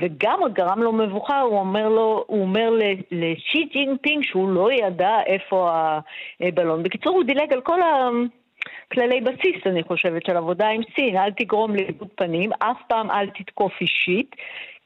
[0.00, 2.70] וגם עוד גרם לו מבוכה, הוא אומר, לו, הוא אומר
[3.10, 5.70] לשי ג'ינפינג שהוא לא ידע איפה
[6.40, 6.82] הבלון.
[6.82, 8.08] בקיצור, הוא דילג על כל ה...
[8.92, 11.16] כללי בסיס, אני חושבת, של עבודה עם סין.
[11.16, 14.36] אל תגרום לאיבוד פנים, אף פעם אל תתקוף אישית.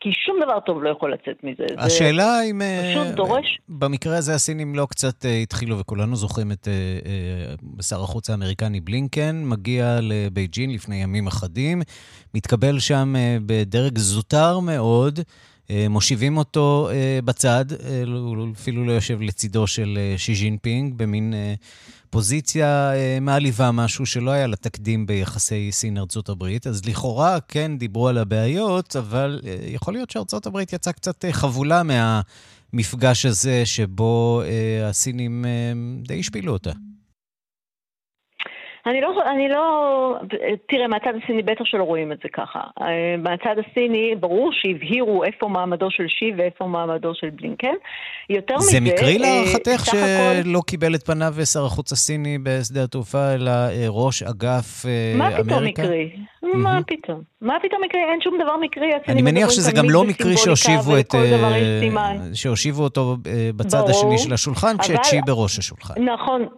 [0.00, 1.64] כי שום דבר טוב לא יכול לצאת מזה.
[1.78, 2.62] השאלה אם...
[2.90, 3.58] פשוט אה, דורש...
[3.68, 9.42] במקרה הזה הסינים לא קצת אה, התחילו, וכולנו זוכרים את אה, שר החוץ האמריקני בלינקן,
[9.44, 11.82] מגיע לבייג'ין לפני ימים אחדים,
[12.34, 13.14] מתקבל שם
[13.46, 15.20] בדרג זוטר מאוד.
[15.90, 16.88] מושיבים אותו
[17.24, 17.64] בצד,
[18.06, 21.34] הוא אפילו לא יושב לצידו של שי ז'ינפינג, במין
[22.10, 26.66] פוזיציה אה, מעליבה, משהו שלא היה לה תקדים ביחסי סין-ארצות הברית.
[26.66, 31.32] אז לכאורה כן דיברו על הבעיות, אבל אה, יכול להיות שארצות הברית יצאה קצת אה,
[31.32, 34.42] חבולה מהמפגש הזה, שבו
[34.84, 35.44] הסינים
[36.08, 36.72] די השפילו אותה.
[38.88, 40.14] אני לא, אני לא,
[40.68, 42.60] תראה, מהצד הסיני בטח שלא רואים את זה ככה.
[42.80, 47.74] אה, מהצד הסיני, ברור שהבהירו איפה מעמדו של שי ואיפה מעמדו של בלינקן.
[48.30, 48.66] יותר מזה...
[48.70, 50.60] זה מקרי אה, להערכתך שלא.
[50.66, 54.84] קיבל את פניו שר החוץ הסיני בשדה התעופה, אלא אה, ראש אגף
[55.16, 55.42] מה אמריקה?
[55.42, 56.10] מה פתאום מקרי?
[56.14, 56.56] Mm-hmm.
[56.56, 57.20] מה פתאום?
[57.40, 58.00] מה פתאום מקרי?
[58.10, 58.90] אין שום דבר מקרי.
[59.08, 61.14] אני מניח שזה גם לא מקרי שהושיבו את...
[62.34, 63.16] שהושיבו אותו
[63.56, 64.76] בצד השני של השולחן.
[64.78, 65.94] כשאת בראש השולחן.
[66.04, 66.48] נכון,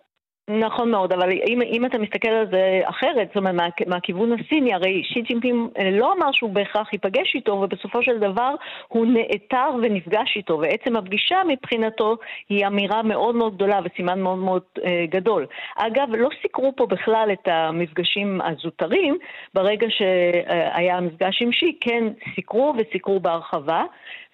[0.58, 4.74] נכון מאוד, אבל אם, אם אתה מסתכל על זה אחרת, זאת אומרת, מה, מהכיוון הסיני,
[4.74, 8.54] הרי שי ג'ינפין אה, לא אמר שהוא בהכרח ייפגש איתו, ובסופו של דבר
[8.88, 12.16] הוא נעתר ונפגש איתו, ועצם הפגישה מבחינתו
[12.48, 15.46] היא אמירה מאוד מאוד גדולה וסימן מאוד מאוד אה, גדול.
[15.76, 19.18] אגב, לא סיקרו פה בכלל את המפגשים הזוטרים,
[19.54, 23.84] ברגע שהיה המפגש עם שי, כן סיקרו וסיקרו בהרחבה,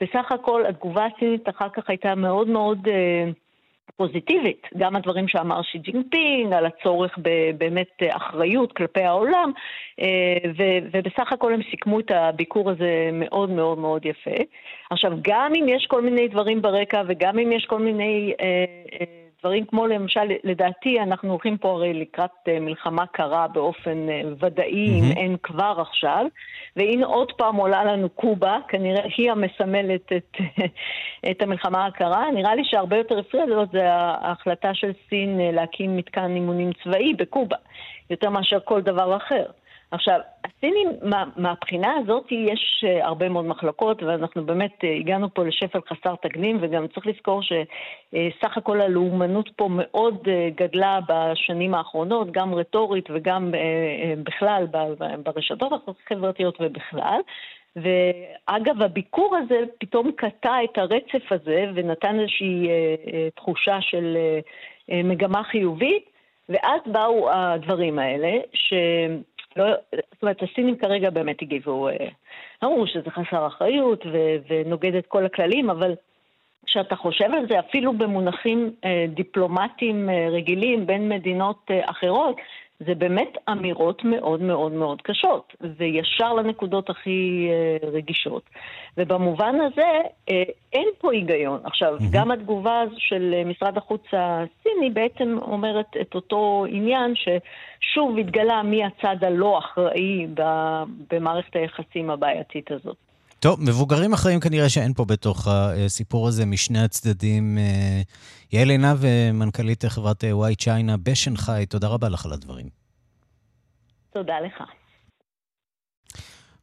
[0.01, 2.89] וסך הכל התגובה הסינית אחר כך הייתה מאוד מאוד...
[2.89, 3.31] אה,
[3.97, 7.19] פוזיטיבית, גם הדברים שאמר שי ג'ינפינג על הצורך
[7.59, 9.53] באמת אחריות כלפי העולם,
[10.01, 10.51] אה,
[10.93, 14.43] ובסך הכל הם סיכמו את הביקור הזה מאוד מאוד מאוד יפה.
[14.91, 18.33] עכשיו, גם אם יש כל מיני דברים ברקע וגם אם יש כל מיני...
[18.41, 18.65] אה,
[19.01, 24.21] אה, דברים כמו למשל, לדעתי אנחנו הולכים פה הרי לקראת אה, מלחמה קרה באופן אה,
[24.41, 25.17] ודאי, אם אמ-המ.
[25.17, 26.27] אין כבר עכשיו,
[26.77, 30.37] והנה עוד פעם עולה לנו קובה, כנראה היא המסמלת את,
[31.31, 32.31] את המלחמה הקרה.
[32.31, 37.15] נראה לי שהרבה יותר הפריע לו זה ההחלטה של סין אה, להקים מתקן אימונים צבאי
[37.15, 37.57] בקובה,
[38.11, 39.45] יותר מאשר כל דבר אחר.
[39.91, 45.45] עכשיו, הסינים, מה, מהבחינה הזאת יש uh, הרבה מאוד מחלוקות, ואנחנו באמת uh, הגענו פה
[45.45, 52.31] לשפל חסר תקדים, וגם צריך לזכור שסך uh, הכל הלאומנות פה מאוד גדלה בשנים האחרונות,
[52.31, 53.53] גם רטורית וגם
[54.23, 54.67] בכלל
[55.23, 57.21] ברשתות החברתיות ובכלל.
[57.77, 62.69] ואגב, הביקור הזה פתאום קטע את הרצף הזה ונתן איזושהי
[63.35, 64.17] תחושה של
[64.89, 66.05] מגמה חיובית,
[66.49, 68.75] ואז באו הדברים האלה, ש...
[69.57, 69.65] לא,
[69.95, 72.09] זאת אומרת, הסינים כרגע באמת הגיבו, אה,
[72.65, 74.17] אמרו שזה חסר אחריות ו,
[74.49, 75.95] ונוגד את כל הכללים, אבל
[76.67, 82.37] כשאתה חושב על זה, אפילו במונחים אה, דיפלומטיים אה, רגילים בין מדינות אחרות,
[82.81, 88.43] זה באמת אמירות מאוד מאוד מאוד קשות, וישר לנקודות הכי אה, רגישות.
[88.97, 91.61] ובמובן הזה אה, אין פה היגיון.
[91.65, 92.05] עכשיו, mm-hmm.
[92.13, 98.85] גם התגובה של אה, משרד החוץ הסיני בעצם אומרת את אותו עניין ששוב התגלה מי
[98.85, 100.27] הצד הלא אחראי
[101.13, 103.06] במערכת היחסים הבעייתית הזאת.
[103.47, 107.59] טוב, מבוגרים אחראים כנראה שאין פה בתוך הסיפור הזה משני הצדדים.
[107.59, 108.03] אה,
[108.53, 108.99] יעל עינב,
[109.33, 112.69] מנכ"לית חברת וואי צ'יינה בשנגחאי, תודה רבה לך על הדברים.
[114.11, 114.63] תודה לך.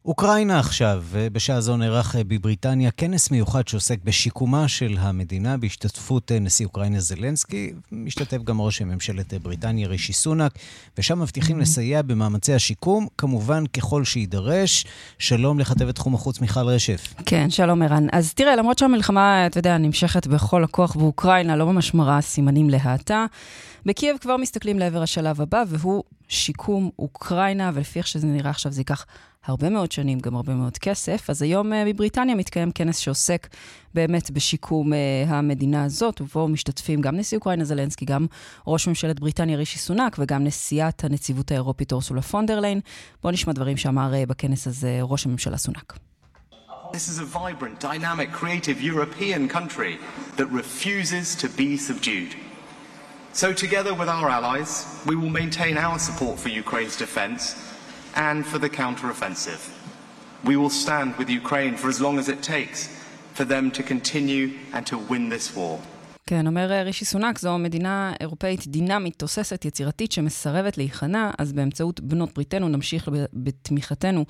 [0.05, 6.99] אוקראינה עכשיו, בשעה זו נערך בבריטניה כנס מיוחד שעוסק בשיקומה של המדינה בהשתתפות נשיא אוקראינה
[6.99, 7.73] זלנסקי.
[7.91, 10.53] משתתף גם ראש ממשלת בריטניה רישי סונאק,
[10.97, 14.85] ושם מבטיחים לסייע במאמצי השיקום, כמובן ככל שיידרש.
[15.19, 17.13] שלום לכתבת תחום החוץ מיכל רשף.
[17.25, 18.07] כן, שלום ערן.
[18.11, 23.25] אז תראה, למרות שהמלחמה, אתה יודע, נמשכת בכל הכוח באוקראינה, לא ממש מראה סימנים להאטה.
[23.85, 28.81] בקייב כבר מסתכלים לעבר השלב הבא, והוא שיקום אוקראינה, ולפי איך שזה נראה עכשיו זה
[28.81, 29.05] ייקח
[29.45, 31.29] הרבה מאוד שנים, גם הרבה מאוד כסף.
[31.29, 33.47] אז היום בבריטניה מתקיים כנס שעוסק
[33.93, 34.95] באמת בשיקום אה,
[35.27, 38.25] המדינה הזאת, ובו משתתפים גם נשיא אוקראינה זלנסקי, גם
[38.67, 42.79] ראש ממשלת בריטניה רישי סונאק, וגם נשיאת הנציבות האירופית אורסולה פון דר ליין.
[43.21, 45.97] בואו נשמע דברים שאמר uh, בכנס הזה ראש הממשלה סונאק.
[46.93, 49.97] This is a vibrant, dynamic, creative European country
[50.37, 52.31] that refuses to be subdued.
[53.35, 57.55] So, together with our allies, we will maintain our support for Ukraine's defence
[58.15, 59.59] and for the counter-offensive.
[60.43, 62.95] We will stand with Ukraine for as long as it takes
[63.33, 65.81] for them to continue and to win this war.
[66.25, 71.99] כן, אומר אה, רישי סונאק, זו מדינה אירופאית דינמית, תוססת, יצירתית, שמסרבת להיכנע, אז באמצעות
[71.99, 74.25] בנות בריתנו נמשיך בתמיכתנו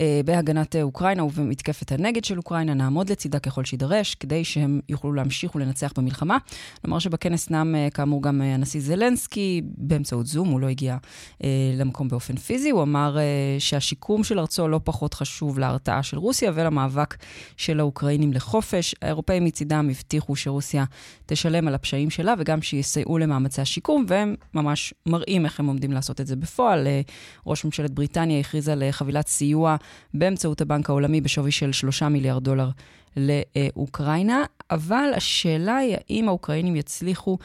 [0.00, 5.12] אה, בהגנת אה, אוקראינה ובמתקפת הנגד של אוקראינה, נעמוד לצידה ככל שידרש, כדי שהם יוכלו
[5.12, 6.38] להמשיך ולנצח במלחמה.
[6.84, 10.96] נאמר שבכנס נם, אה, כאמור, גם אה, הנשיא זלנסקי, באמצעות זום, הוא לא הגיע
[11.44, 13.22] אה, למקום באופן פיזי, הוא אמר אה,
[13.58, 17.16] שהשיקום של ארצו לא פחות חשוב להרתעה של רוסיה ולמאבק
[17.56, 18.94] של האוקראינים לחופש.
[19.02, 20.84] האירופאים מצידם הבטיחו שרוסיה
[21.32, 26.20] תשלם על הפשעים שלה וגם שיסייעו למאמצי השיקום, והם ממש מראים איך הם עומדים לעשות
[26.20, 26.86] את זה בפועל.
[26.86, 27.00] אה,
[27.46, 29.76] ראש ממשלת בריטניה הכריז על אה, חבילת סיוע
[30.14, 32.70] באמצעות הבנק העולמי בשווי של 3 מיליארד דולר
[33.16, 37.38] לאוקראינה, אבל השאלה היא האם האוקראינים יצליחו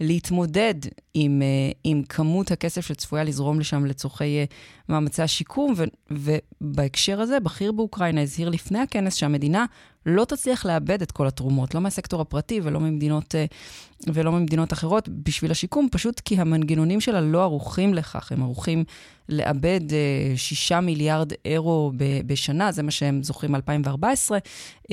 [0.00, 0.74] להתמודד
[1.14, 4.52] עם, uh, עם כמות הכסף שצפויה לזרום לשם לצורכי uh,
[4.88, 9.64] מאמצי השיקום, ו, ובהקשר הזה, בכיר באוקראינה הזהיר לפני הכנס שהמדינה
[10.06, 15.08] לא תצליח לאבד את כל התרומות, לא מהסקטור הפרטי ולא ממדינות, uh, ולא ממדינות אחרות
[15.08, 18.84] בשביל השיקום, פשוט כי המנגנונים שלה לא ערוכים לכך, הם ערוכים
[19.28, 21.92] לאבד uh, 6 מיליארד אירו
[22.26, 24.92] בשנה, זה מה שהם זוכרים מ-2014, uh,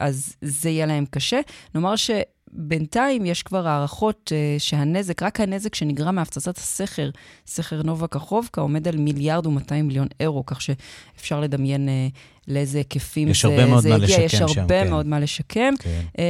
[0.00, 1.40] אז זה יהיה להם קשה.
[1.74, 2.10] נאמר ש...
[2.52, 7.10] בינתיים יש כבר הערכות uh, שהנזק, רק הנזק שנגרם מהפצצת הסכר,
[7.46, 13.28] סכר נובה קחובקה, עומד על מיליארד ומאתיים מיליון אירו, כך שאפשר לדמיין uh, לאיזה היקפים
[13.34, 14.20] זה, זה הגיע.
[14.20, 14.90] יש הרבה שם, כן.
[14.90, 15.74] מאוד מה לשקם.
[15.78, 16.00] כן.
[16.12, 16.20] Uh,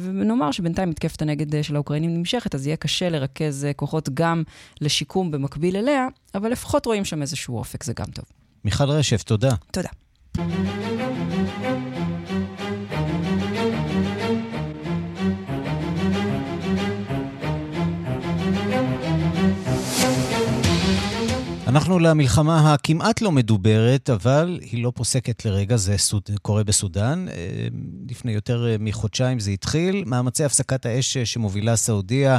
[0.00, 4.42] ונאמר שבינתיים מתקפת הנגד של האוקראינים נמשכת, אז יהיה קשה לרכז uh, כוחות גם
[4.80, 8.24] לשיקום במקביל אליה, אבל לפחות רואים שם איזשהו אופק, זה גם טוב.
[8.64, 9.54] מיכל רשף, תודה.
[9.70, 9.88] תודה.
[21.68, 27.26] אנחנו למלחמה הכמעט לא מדוברת, אבל היא לא פוסקת לרגע, זה סוד, קורה בסודאן.
[27.28, 27.68] אה,
[28.10, 30.04] לפני יותר אה, מחודשיים זה התחיל.
[30.06, 32.38] מאמצי הפסקת האש שמובילה סעודיה,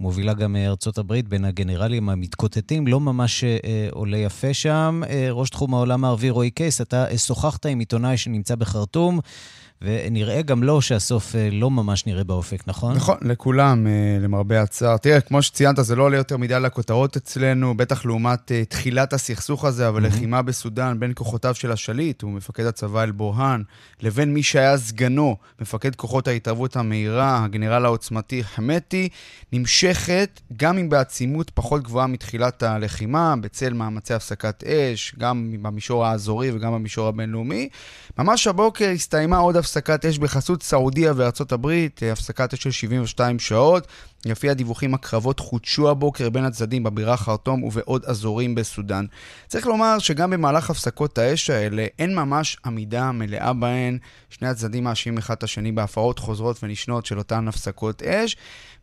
[0.00, 5.02] מובילה גם ארצות הברית בין הגנרלים המתקוטטים, לא ממש אה, עולה יפה שם.
[5.08, 9.20] אה, ראש תחום העולם הערבי רועי קייס, אתה שוחחת עם עיתונאי שנמצא בחרטום.
[9.82, 12.96] ונראה גם לו שהסוף אה, לא ממש נראה באופק, נכון?
[12.96, 14.96] נכון, לכולם, אה, למרבה הצער.
[14.96, 19.64] תראה, כמו שציינת, זה לא עולה יותר מדי לכותרות אצלנו, בטח לעומת אה, תחילת הסכסוך
[19.64, 23.62] הזה, אבל לחימה בסודאן בין כוחותיו של השליט, הוא מפקד הצבא אל-בורהאן,
[24.02, 29.08] לבין מי שהיה סגנו, מפקד כוחות ההתערבות המהירה, הגנרל העוצמתי חמתי,
[29.52, 36.50] נמשכת, גם אם בעצימות פחות גבוהה מתחילת הלחימה, בצל מאמצי הפסקת אש, גם במישור האזורי
[36.50, 37.68] וגם במישור הבינלאומי.
[38.18, 43.38] ממש הבוקר הסתיימה עוד הפסקת אש בחסות סעודיה וארצות הברית, אה, הפסקת אש של 72
[43.38, 43.86] שעות.
[44.24, 49.04] לפי הדיווחים, הקרבות חודשו הבוקר בין הצדדים בבירה חרטום ובעוד אזורים בסודאן.
[49.46, 53.98] צריך לומר שגם במהלך הפסקות האש האלה אין ממש עמידה מלאה בהן.
[54.30, 58.36] שני הצדדים מאשימים אחד את השני בהפרות חוזרות ונשנות של אותן הפסקות אש.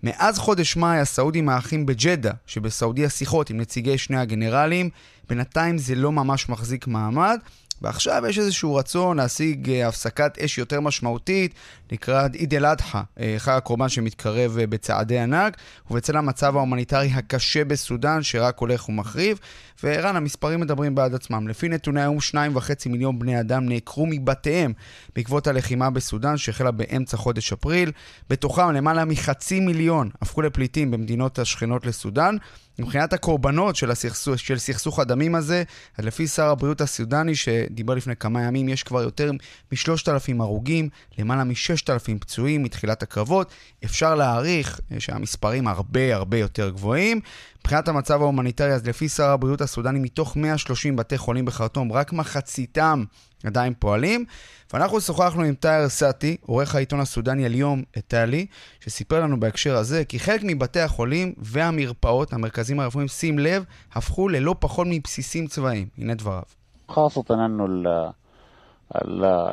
[0.04, 4.90] מאז חודש מאי הסעודים מארחים בג'דה, שבסעודיה שיחות עם נציגי שני הגנרלים,
[5.30, 7.40] בינתיים זה לא ממש מחזיק מעמד.
[7.84, 11.54] ועכשיו יש איזשהו רצון להשיג אה, הפסקת אש יותר משמעותית
[11.94, 15.58] לקראת עיד אל-אדחא, אה, חג הקורבן שמתקרב אה, בצעדי ענק,
[15.92, 19.40] ובצל המצב ההומניטרי הקשה בסודאן, שרק הולך ומחריף.
[19.84, 21.48] וערן, המספרים מדברים בעד עצמם.
[21.48, 24.74] לפי נתוני האו"ם, 2.5 מיליון בני אדם נעקרו מבתיהם
[25.16, 27.92] בעקבות הלחימה בסודאן, שהחלה באמצע חודש אפריל.
[28.30, 32.38] בתוכם למעלה מחצי מיליון הפכו לפליטים במדינות השכנות לסודאן.
[32.80, 35.64] מבחינת הקורבנות של, הסכסוך, של סכסוך הדמים הזה,
[35.98, 39.32] אז לפי שר הבריאות הסודני שדיבר לפני כמה ימים, יש כבר יותר
[39.72, 41.83] מ-3,000 הרוגים, למעלה מ-6,000
[42.21, 43.53] פצועים מתחילת הקרבות.
[43.85, 47.21] אפשר להעריך שהמספרים הרבה הרבה יותר גבוהים.
[47.61, 53.05] מבחינת המצב ההומניטרי, אז לפי שר הבריאות הסודני, מתוך 130 בתי חולים בחרטום, רק מחציתם
[53.45, 54.25] עדיין פועלים.
[54.73, 58.47] ואנחנו שוחחנו עם טאיר סאטי, עורך העיתון הסודני אל-יום טלי,
[58.81, 64.55] שסיפר לנו בהקשר הזה כי חלק מבתי החולים והמרפאות, המרכזים הרפואיים, שים לב, הפכו ללא
[64.59, 65.89] פחות מבסיסים צבאיים.
[65.99, 66.43] הנה דבריו.
[66.89, 67.67] خاصة أنه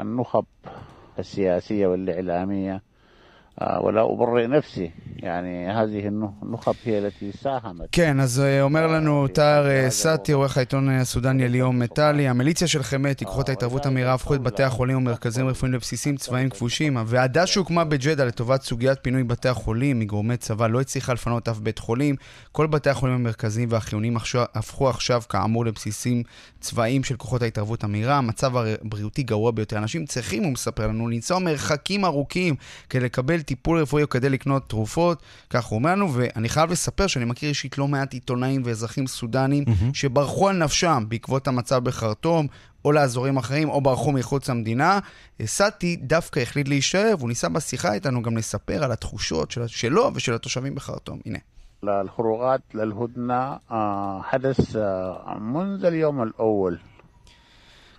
[0.02, 0.43] النخب
[1.18, 2.83] السياسية والإعلامية
[3.62, 7.88] ولا أبرئ نفسي يعني هذه النخب هي التي ساهمت.
[7.91, 13.50] כן, אז אומר לנו טאר סאטי, עורך העיתון הסודני אליום מטאלי, המיליציה של חמתי, כוחות
[13.50, 16.98] ההתערבות המהירה, הפכו את בתי החולים ומרכזים רפואיים לבסיסים צבאיים כבושים.
[16.98, 21.80] הוועדה שהוקמה בג'דה לטובת סוגיית פינוי בתי החולים מגורמי צבא לא הצליחה לפנות אף בית
[21.80, 22.15] חולים.
[22.52, 24.17] כל בתי החולים המרכזיים והחיוניים
[24.56, 26.24] הפכו עכשיו כאמור לבסיסים
[26.60, 28.17] צבאיים של כוחות ההתערבות המהירה.
[28.17, 29.78] המצב הבריאותי גרוע ביותר.
[29.78, 32.56] אנשים צריכים, הוא מספר לנו, לנסוע מרחקים ארוכים
[32.89, 37.08] כדי לקבל טיפול רפואי או כדי לקנות תרופות, כך הוא אומר לנו, ואני חייב לספר
[37.08, 39.93] שאני מכיר אישית לא מעט עיתונאים ואזרחים סודנים mm-hmm.
[39.93, 42.48] שברחו על נפשם בעקבות המצב בחרטום,
[42.86, 45.00] או לאזורים אחרים, או ברחו מחוץ למדינה.
[45.45, 50.34] סאטי דווקא החליט להישאר, והוא ניסה בשיחה איתנו גם לספר על התחושות של, שלו ושל
[50.34, 51.19] התושבים בחרטום.
[51.26, 51.39] הנה.
[51.84, 53.60] الخروجات للهدنة
[54.21, 54.76] حدث
[55.39, 56.80] منذ اليوم الأول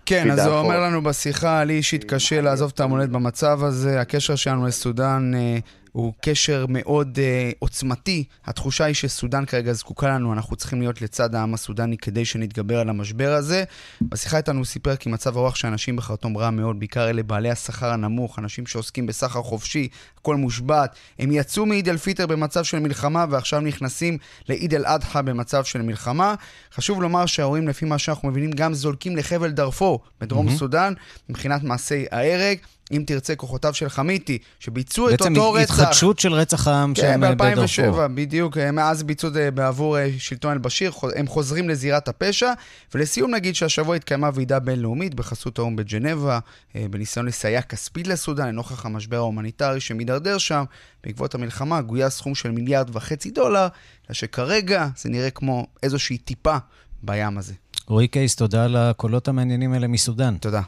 [0.06, 4.36] כן, אז הוא אומר לנו בשיחה, לי אישית קשה לעזוב את המולדת במצב הזה, הקשר
[4.36, 5.58] שלנו לסודאן אה,
[5.91, 8.23] הוא קשר מאוד uh, עוצמתי.
[8.45, 12.89] התחושה היא שסודאן כרגע זקוקה לנו, אנחנו צריכים להיות לצד העם הסודני כדי שנתגבר על
[12.89, 13.63] המשבר הזה.
[14.01, 17.49] בשיחה איתנו הוא סיפר כי מצב הרוח של אנשים בחרטום רע מאוד, בעיקר אלה בעלי
[17.49, 20.95] השכר הנמוך, אנשים שעוסקים בסחר חופשי, הכל מושבת.
[21.19, 24.17] הם יצאו מעיד אל פיטר במצב של מלחמה ועכשיו נכנסים
[24.49, 26.36] לעיד אל אדחא במצב של מלחמה.
[26.73, 30.58] חשוב לומר שההורים, לפי מה שאנחנו מבינים, גם זולקים לחבל דארפור בדרום mm-hmm.
[30.58, 30.93] סודאן,
[31.30, 32.58] מבחינת מעשי ההרג.
[32.91, 35.71] אם תרצה, כוחותיו של חמיתי, שביצעו את אותו רצח.
[35.71, 37.67] בעצם התחדשות של רצח העם כן, שם בדארפור.
[37.67, 38.58] כן, ב-2007, בדיוק.
[38.58, 42.54] מאז ביצעו את זה בעבור אה, שלטון אל-בשיר, הם חוזרים לזירת הפשע.
[42.95, 46.39] ולסיום נגיד שהשבוע התקיימה ועידה בינלאומית בחסות האו"ם בג'נבה,
[46.75, 50.63] אה, בניסיון לסייע כספית לסודאן, לנוכח המשבר ההומניטרי שמידרדר שם.
[51.04, 53.67] בעקבות המלחמה גויס סכום של מיליארד וחצי דולר,
[54.08, 56.58] אלא שכרגע זה נראה כמו איזושהי טיפה
[57.04, 57.54] בים הזה.
[57.88, 60.38] רועי קייס, תודה על הקולות המעניינים האלה מסודאן.
[60.38, 60.62] תודה.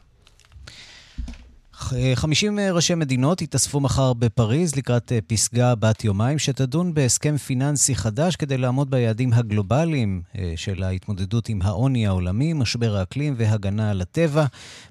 [2.15, 8.35] 50 ראשי מדינות יתאספו מחר בפריז לקראת אה, פסגה בת יומיים שתדון בהסכם פיננסי חדש
[8.35, 14.45] כדי לעמוד ביעדים הגלובליים אה, של ההתמודדות עם העוני העולמי, משבר האקלים והגנה על הטבע.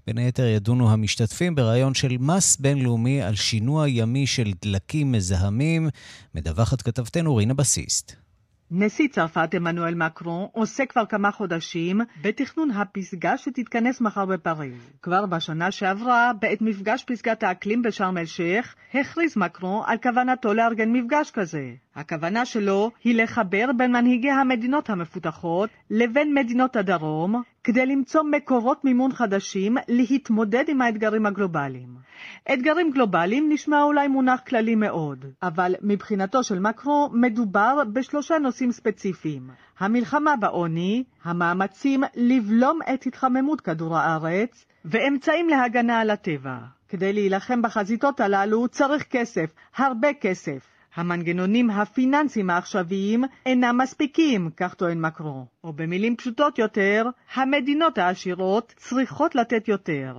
[0.06, 5.88] בין היתר ידונו המשתתפים ברעיון של מס בינלאומי על שינוע ימי של דלקים מזהמים.
[6.34, 8.21] מדווחת כתבתנו רינה בסיסט.
[8.74, 14.90] נשיא צרפת עמנואל מקרון עושה כבר כמה חודשים בתכנון הפסגה שתתכנס מחר בפריז.
[15.02, 21.30] כבר בשנה שעברה, בעת מפגש פסגת האקלים בשארם א-שייח, הכריז מקרון על כוונתו לארגן מפגש
[21.30, 21.70] כזה.
[21.96, 29.12] הכוונה שלו היא לחבר בין מנהיגי המדינות המפותחות לבין מדינות הדרום, כדי למצוא מקורות מימון
[29.12, 31.88] חדשים להתמודד עם האתגרים הגלובליים.
[32.52, 39.50] אתגרים גלובליים נשמע אולי מונח כללי מאוד, אבל מבחינתו של מקרו מדובר בשלושה נושאים ספציפיים.
[39.78, 46.58] המלחמה בעוני, המאמצים לבלום את התחממות כדור הארץ, ואמצעים להגנה על הטבע.
[46.88, 50.71] כדי להילחם בחזיתות הללו צריך כסף, הרבה כסף.
[50.94, 55.46] המנגנונים הפיננסיים העכשוויים אינם מספיקים, כך טוען מקרו.
[55.64, 60.14] או במילים פשוטות יותר, המדינות העשירות צריכות לתת יותר.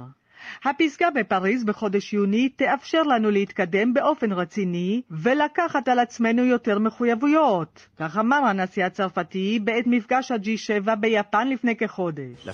[0.65, 7.87] הפסגה בפריז בחודש יוני תאפשר לנו להתקדם באופן רציני ולקחת על עצמנו יותר מחויבויות.
[7.97, 12.47] כך אמר הנשיא הצרפתי בעת מפגש ה-G7 ביפן לפני כחודש.
[12.47, 12.53] La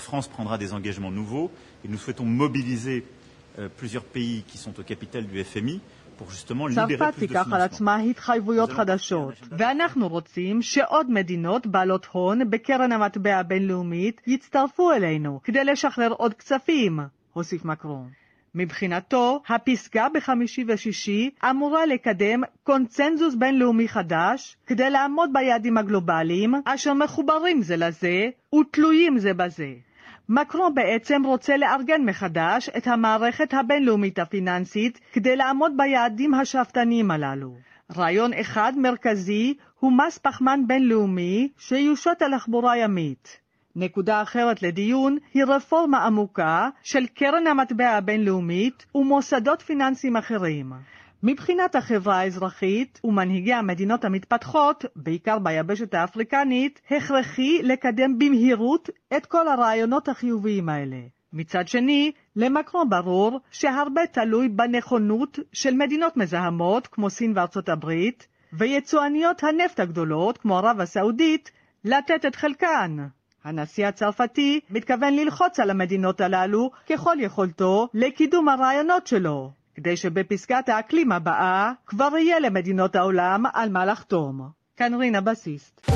[3.59, 5.81] euh, plusieurs pays qui sont au capital du FMI
[6.75, 14.21] צרפת תיקח על עצמה התחייבויות חדשות, ואנחנו רוצים שעוד מדינות בעלות הון בקרן המטבע הבינלאומית
[14.27, 16.99] יצטרפו אלינו כדי לשחרר עוד כספים,
[17.33, 18.09] הוסיף מקרון.
[18.55, 27.61] מבחינתו, הפסגה בחמישי ושישי אמורה לקדם קונצנזוס בינלאומי חדש כדי לעמוד ביעדים הגלובליים אשר מחוברים
[27.61, 29.73] זה לזה ותלויים זה בזה.
[30.31, 37.55] מקרון בעצם רוצה לארגן מחדש את המערכת הבינלאומית הפיננסית כדי לעמוד ביעדים השאפתניים הללו.
[37.97, 43.37] רעיון אחד מרכזי הוא מס פחמן בינלאומי שיושת על תחבורה ימית.
[43.75, 50.71] נקודה אחרת לדיון היא רפורמה עמוקה של קרן המטבע הבינלאומית ומוסדות פיננסיים אחרים.
[51.23, 60.09] מבחינת החברה האזרחית ומנהיגי המדינות המתפתחות, בעיקר ביבשת האפריקנית, הכרחי לקדם במהירות את כל הרעיונות
[60.09, 60.97] החיוביים האלה.
[61.33, 69.43] מצד שני, למקרון ברור שהרבה תלוי בנכונות של מדינות מזהמות כמו סין וארצות הברית, ויצואניות
[69.43, 71.51] הנפט הגדולות כמו ערב הסעודית,
[71.85, 72.97] לתת את חלקן.
[73.43, 79.58] הנשיא הצרפתי מתכוון ללחוץ על המדינות הללו ככל יכולתו לקידום הרעיונות שלו.
[79.75, 84.49] כדי שבפסקת האקלים הבאה כבר יהיה למדינות העולם על מה לחתום.
[84.77, 85.89] כאן רינה בסיסט.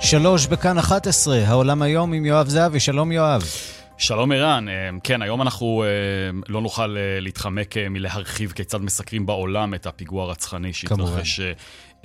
[0.00, 3.42] שלוש בכאן 11, העולם היום עם יואב זהבי, שלום יואב.
[3.98, 5.88] שלום ערן, אה, כן, היום אנחנו אה,
[6.48, 11.40] לא נוכל אה, להתחמק מלהרחיב כיצד מסקרים בעולם את הפיגוע הרצחני שהתרחש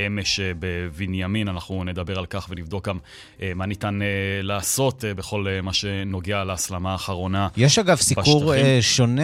[0.08, 1.48] אמש אה, בבנימין.
[1.48, 2.98] אנחנו נדבר על כך ונבדוק גם
[3.42, 4.08] אה, מה ניתן אה,
[4.44, 7.48] לעשות בכל מה שנוגע להסלמה האחרונה.
[7.58, 8.82] יש אגב סיקור בשטחים.
[8.82, 9.22] שונה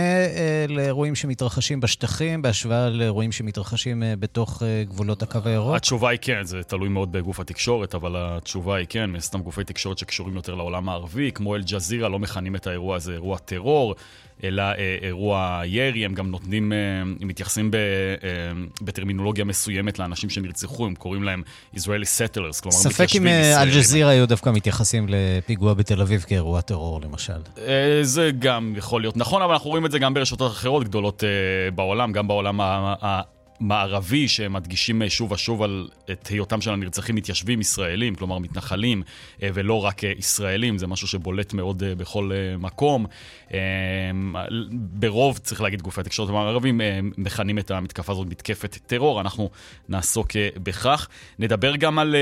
[0.70, 5.76] לאירועים שמתרחשים בשטחים, בהשוואה לאירועים שמתרחשים בתוך גבולות הקו הירוק?
[5.76, 9.98] התשובה היא כן, זה תלוי מאוד בגוף התקשורת, אבל התשובה היא כן, סתם גופי תקשורת
[9.98, 13.96] שקשורים יותר לעולם הערבי, כמו אל-ג'זירה, לא מכנים את האירוע הזה אירוע טרור.
[14.44, 17.80] אלא אה, אירוע ירי, הם גם נותנים, אה, הם מתייחסים ב, אה,
[18.82, 21.44] בטרמינולוגיה מסוימת לאנשים שנרצחו, הם קוראים להם
[21.76, 27.02] Israeli settlers, כלומר ספק אם אה, אל-ג'זירה היו דווקא מתייחסים לפיגוע בתל אביב כאירוע טרור,
[27.02, 27.34] למשל.
[27.58, 31.24] אה, זה גם יכול להיות נכון, אבל אנחנו רואים את זה גם ברשתות אחרות גדולות
[31.24, 32.60] אה, בעולם, גם בעולם.
[33.60, 39.04] מערבי שמדגישים שוב ושוב על את היותם של הנרצחים מתיישבים ישראלים, כלומר מתנחלים,
[39.44, 43.06] אה, ולא רק אה, ישראלים, זה משהו שבולט מאוד אה, בכל מקום.
[44.72, 46.82] ברוב, צריך להגיד, גופי התקשורת המערבים
[47.18, 49.50] מכנים את המתקפה הזאת מתקפת טרור, אנחנו
[49.90, 50.28] נעסוק
[50.64, 51.08] בכך.
[51.40, 52.16] נדבר גם על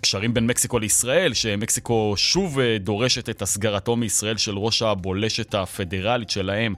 [0.00, 6.74] קשרים בין מקסיקו לישראל, שמקסיקו שוב דורשת את הסגרתו מישראל של ראש הבולשת הפדרלית שלהם.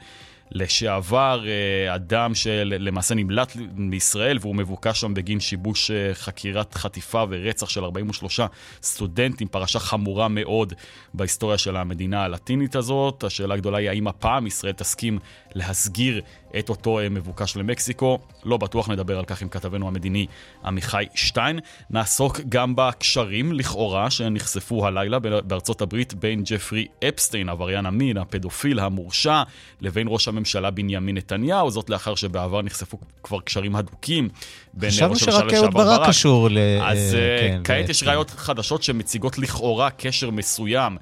[0.53, 7.69] לשעבר אה, אדם שלמעשה נמלט מישראל והוא מבוקש שם בגין שיבוש אה, חקירת חטיפה ורצח
[7.69, 8.41] של 43
[8.83, 10.73] סטודנטים, פרשה חמורה מאוד
[11.15, 13.25] בהיסטוריה של המדינה הלטינית הזאת.
[13.25, 15.19] השאלה הגדולה היא האם הפעם ישראל תסכים
[15.55, 16.21] להסגיר
[16.59, 18.19] את אותו אה, מבוקש למקסיקו.
[18.45, 20.27] לא בטוח נדבר על כך עם כתבנו המדיני
[20.65, 21.59] עמיחי שטיין.
[21.91, 29.43] נעסוק גם בקשרים, לכאורה, שנחשפו הלילה בארצות הברית בין ג'פרי אפסטיין, עבריין המין, הפדופיל המורשע,
[29.81, 34.29] לבין ראש הממשלה בנימין נתניהו, זאת לאחר שבעבר נחשפו כבר קשרים הדוקים
[34.75, 35.49] בין ראש הממשלה לשעבר ברק.
[35.49, 36.59] חשבנו שרק אהוד ברק קשור ל...
[36.83, 40.97] אז אה, כן, כעת יש ראיות חדשות שמציגות לכאורה קשר מסוים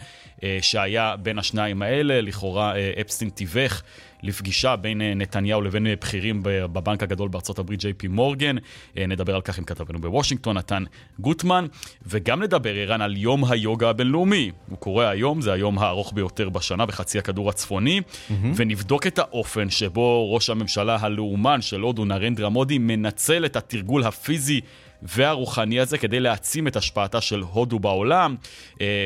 [0.60, 3.82] שהיה בין השניים האלה, לכאורה אפסטין תיווך.
[4.22, 8.56] לפגישה בין אה, נתניהו לבין אה, בכירים בבנק הגדול בארצות הברית, ג'יי פי מורגן.
[8.98, 10.84] אה, נדבר על כך עם כתבנו בוושינגטון, נתן
[11.18, 11.66] גוטמן,
[12.06, 14.50] וגם נדבר, ערן, על יום היוגה הבינלאומי.
[14.68, 18.32] הוא קורה היום, זה היום הארוך ביותר בשנה בחצי הכדור הצפוני, mm-hmm.
[18.56, 24.60] ונבדוק את האופן שבו ראש הממשלה הלאומן של הודו, נרנדרה מודי, מנצל את התרגול הפיזי
[25.02, 28.36] והרוחני הזה כדי להעצים את השפעתה של הודו בעולם,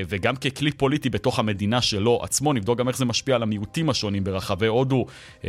[0.08, 2.52] וגם ככלי פוליטי בתוך המדינה שלו עצמו.
[2.52, 5.06] נבדוק גם איך זה משפיע על המיעוטים השונים ברחבי הודו.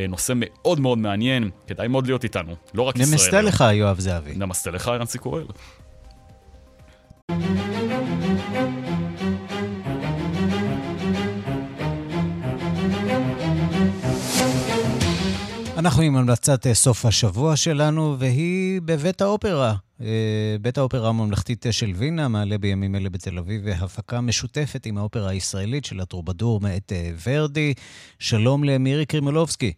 [0.09, 3.11] נושא מאוד מאוד מעניין, כדאי מאוד להיות איתנו, לא רק ישראל.
[3.11, 4.35] נמסתה לך, יואב זהבי.
[4.35, 5.43] נמסתה לך, רנסי קורל.
[15.77, 19.86] אנחנו עם המלצת אה, סוף השבוע שלנו, והיא בבית האופרה.
[20.01, 25.29] אה, בית האופרה הממלכתית של וינה מעלה בימים אלה בתל אביב הפקה משותפת עם האופרה
[25.29, 27.73] הישראלית של הטרובדור מאת אה, ורדי.
[28.19, 29.73] שלום למירי קרימולובסקי.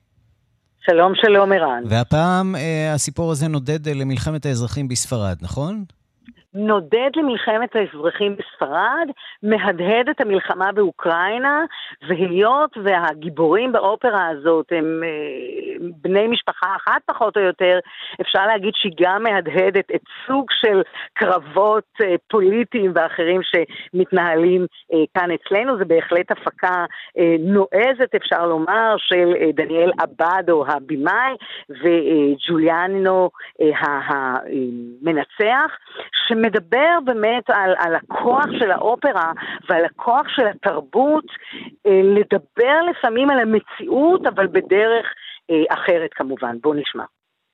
[0.85, 1.83] שלום, שלום, ערן.
[1.85, 2.55] והפעם
[2.93, 5.83] הסיפור הזה נודד למלחמת האזרחים בספרד, נכון?
[6.53, 9.07] נודד למלחמת האזרחים בספרד,
[9.43, 11.65] מהדהד את המלחמה באוקראינה,
[12.07, 17.79] והיות והגיבורים באופרה הזאת הם אה, בני משפחה אחת פחות או יותר,
[18.21, 20.81] אפשר להגיד שהיא גם מהדהדת את סוג של
[21.13, 25.77] קרבות אה, פוליטיים ואחרים שמתנהלים אה, כאן אצלנו.
[25.77, 26.85] זה בהחלט הפקה
[27.39, 31.33] נועזת, אפשר לומר, של דניאל עבדו הבמאי
[31.69, 33.29] וג'וליאנו
[33.99, 35.71] המנצח.
[36.29, 39.31] שמדבר באמת על, על הכוח של האופרה
[39.69, 41.25] ועל הכוח של התרבות,
[41.87, 45.05] אה, לדבר לפעמים על המציאות, אבל בדרך
[45.49, 46.57] אה, אחרת כמובן.
[46.61, 47.03] בואו נשמע.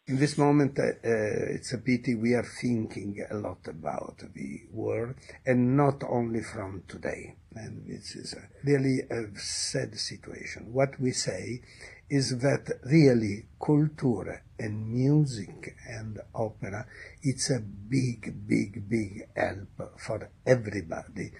[0.07, 4.51] In this moment, uh, uh, it's a pity we are thinking a lot about the
[4.71, 5.15] war,
[5.47, 7.23] and not only from today.
[7.55, 10.61] And this is a really a sad situation.
[10.73, 11.61] What we say
[12.09, 16.85] is that really culture and music and opera
[17.23, 21.31] it's a big big big help for everybody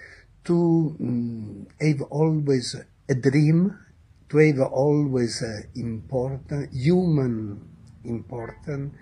[0.43, 2.76] to um, have always
[3.09, 3.78] a dream
[4.30, 5.43] to have always
[5.76, 7.61] important human
[8.03, 8.93] important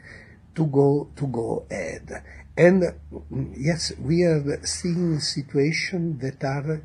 [0.56, 2.24] to go to go ahead.
[2.58, 6.82] And mm, yes we are seeing situations that are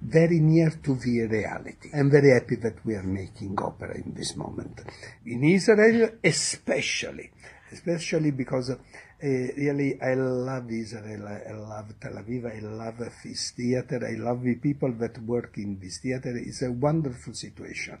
[0.00, 1.90] very near to the reality.
[1.94, 4.80] I'm very happy that we are making opera in this moment.
[5.26, 7.30] In Israel, especially,
[7.72, 8.76] especially because uh,
[9.20, 14.54] really I love Israel, I love Tel Aviv, I love this theater, I love the
[14.56, 16.32] people that work in this theater.
[16.36, 17.98] It's a wonderful situation.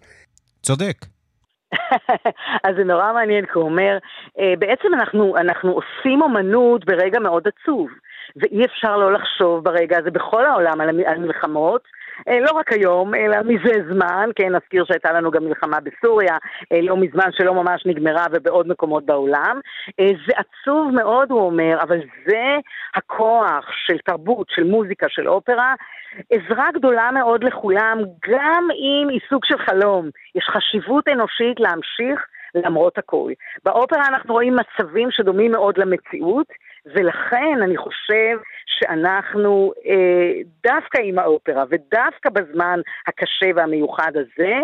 [0.62, 1.06] צודק.
[2.64, 3.98] אז זה נורא מעניין, כי הוא אומר,
[4.58, 7.88] בעצם אנחנו, אנחנו עושים אומנות ברגע מאוד עצוב.
[8.40, 11.82] ואי אפשר לא לחשוב ברגע הזה בכל העולם על, מלחמות.
[12.28, 16.36] אה, לא רק היום, אלא מזה זמן, כן, נזכיר שהייתה לנו גם מלחמה בסוריה,
[16.72, 19.60] אה, לא מזמן שלא ממש נגמרה ובעוד מקומות בעולם.
[20.00, 22.56] אה, זה עצוב מאוד, הוא אומר, אבל זה
[22.94, 25.74] הכוח של תרבות, של מוזיקה, של אופרה,
[26.30, 30.10] עזרה גדולה מאוד לכולם, גם אם היא סוג של חלום.
[30.34, 33.32] יש חשיבות אנושית להמשיך למרות הכל.
[33.64, 36.46] באופרה אנחנו רואים מצבים שדומים מאוד למציאות,
[36.86, 44.54] ולכן אני חושב שאנחנו אה, דווקא עם האופרה, ודווקא בזמן הקשה והמיוחד הזה,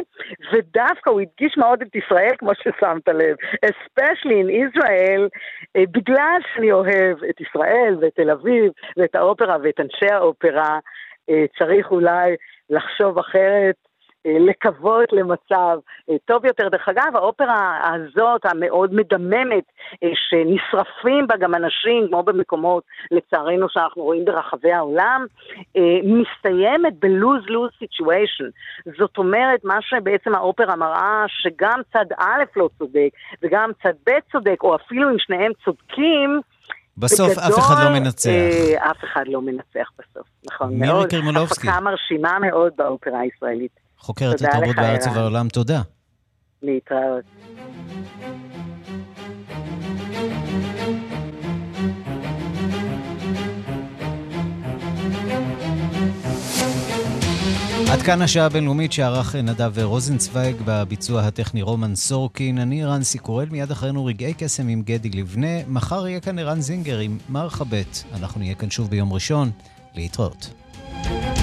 [0.52, 5.28] ודווקא הוא הדגיש מאוד את ישראל, כמו ששמת לב, especially in Israel,
[5.76, 10.78] אה, בגלל שאני אוהב את ישראל ואת תל אביב ואת האופרה ואת אנשי האופרה,
[11.30, 12.36] אה, צריך אולי
[12.70, 13.74] לחשוב אחרת
[14.24, 15.78] לקוות למצב
[16.10, 16.68] אה, טוב יותר.
[16.68, 19.64] דרך אגב, האופרה הזאת, המאוד מדממת,
[20.04, 25.26] אה, שנשרפים בה גם אנשים, כמו במקומות, לצערנו, שאנחנו רואים ברחבי העולם,
[26.04, 28.50] מסתיימת ב-lose-lose situation.
[28.98, 33.08] זאת אומרת, מה שבעצם האופרה מראה, שגם צד א' לא צודק,
[33.42, 36.40] וגם צד ב' צודק, או אפילו אם שניהם צודקים,
[36.96, 38.30] בסוף בגדול, אף אחד לא מנצח.
[38.30, 40.96] אה, אף אחד לא מנצח בסוף, נכון מירי מאוד.
[40.96, 41.68] מירי קרמולובסקי.
[41.68, 43.83] הפקה מרשימה מאוד באופרה הישראלית.
[44.04, 45.82] חוקרת התרבות בארץ ובעולם, תודה.
[46.62, 47.24] להתראות.
[57.92, 62.58] עד כאן השעה הבינלאומית שערך נדב רוזנצוויג בביצוע הטכני רומן סורקין.
[62.58, 65.66] אני רנסי קורל, מיד אחרינו רגעי קסם עם גדי לבנה.
[65.68, 68.04] מחר יהיה כאן ערן זינגר עם מרחבת.
[68.14, 69.50] אנחנו נהיה כאן שוב ביום ראשון.
[69.94, 70.50] להתראות.
[71.04, 71.33] thank you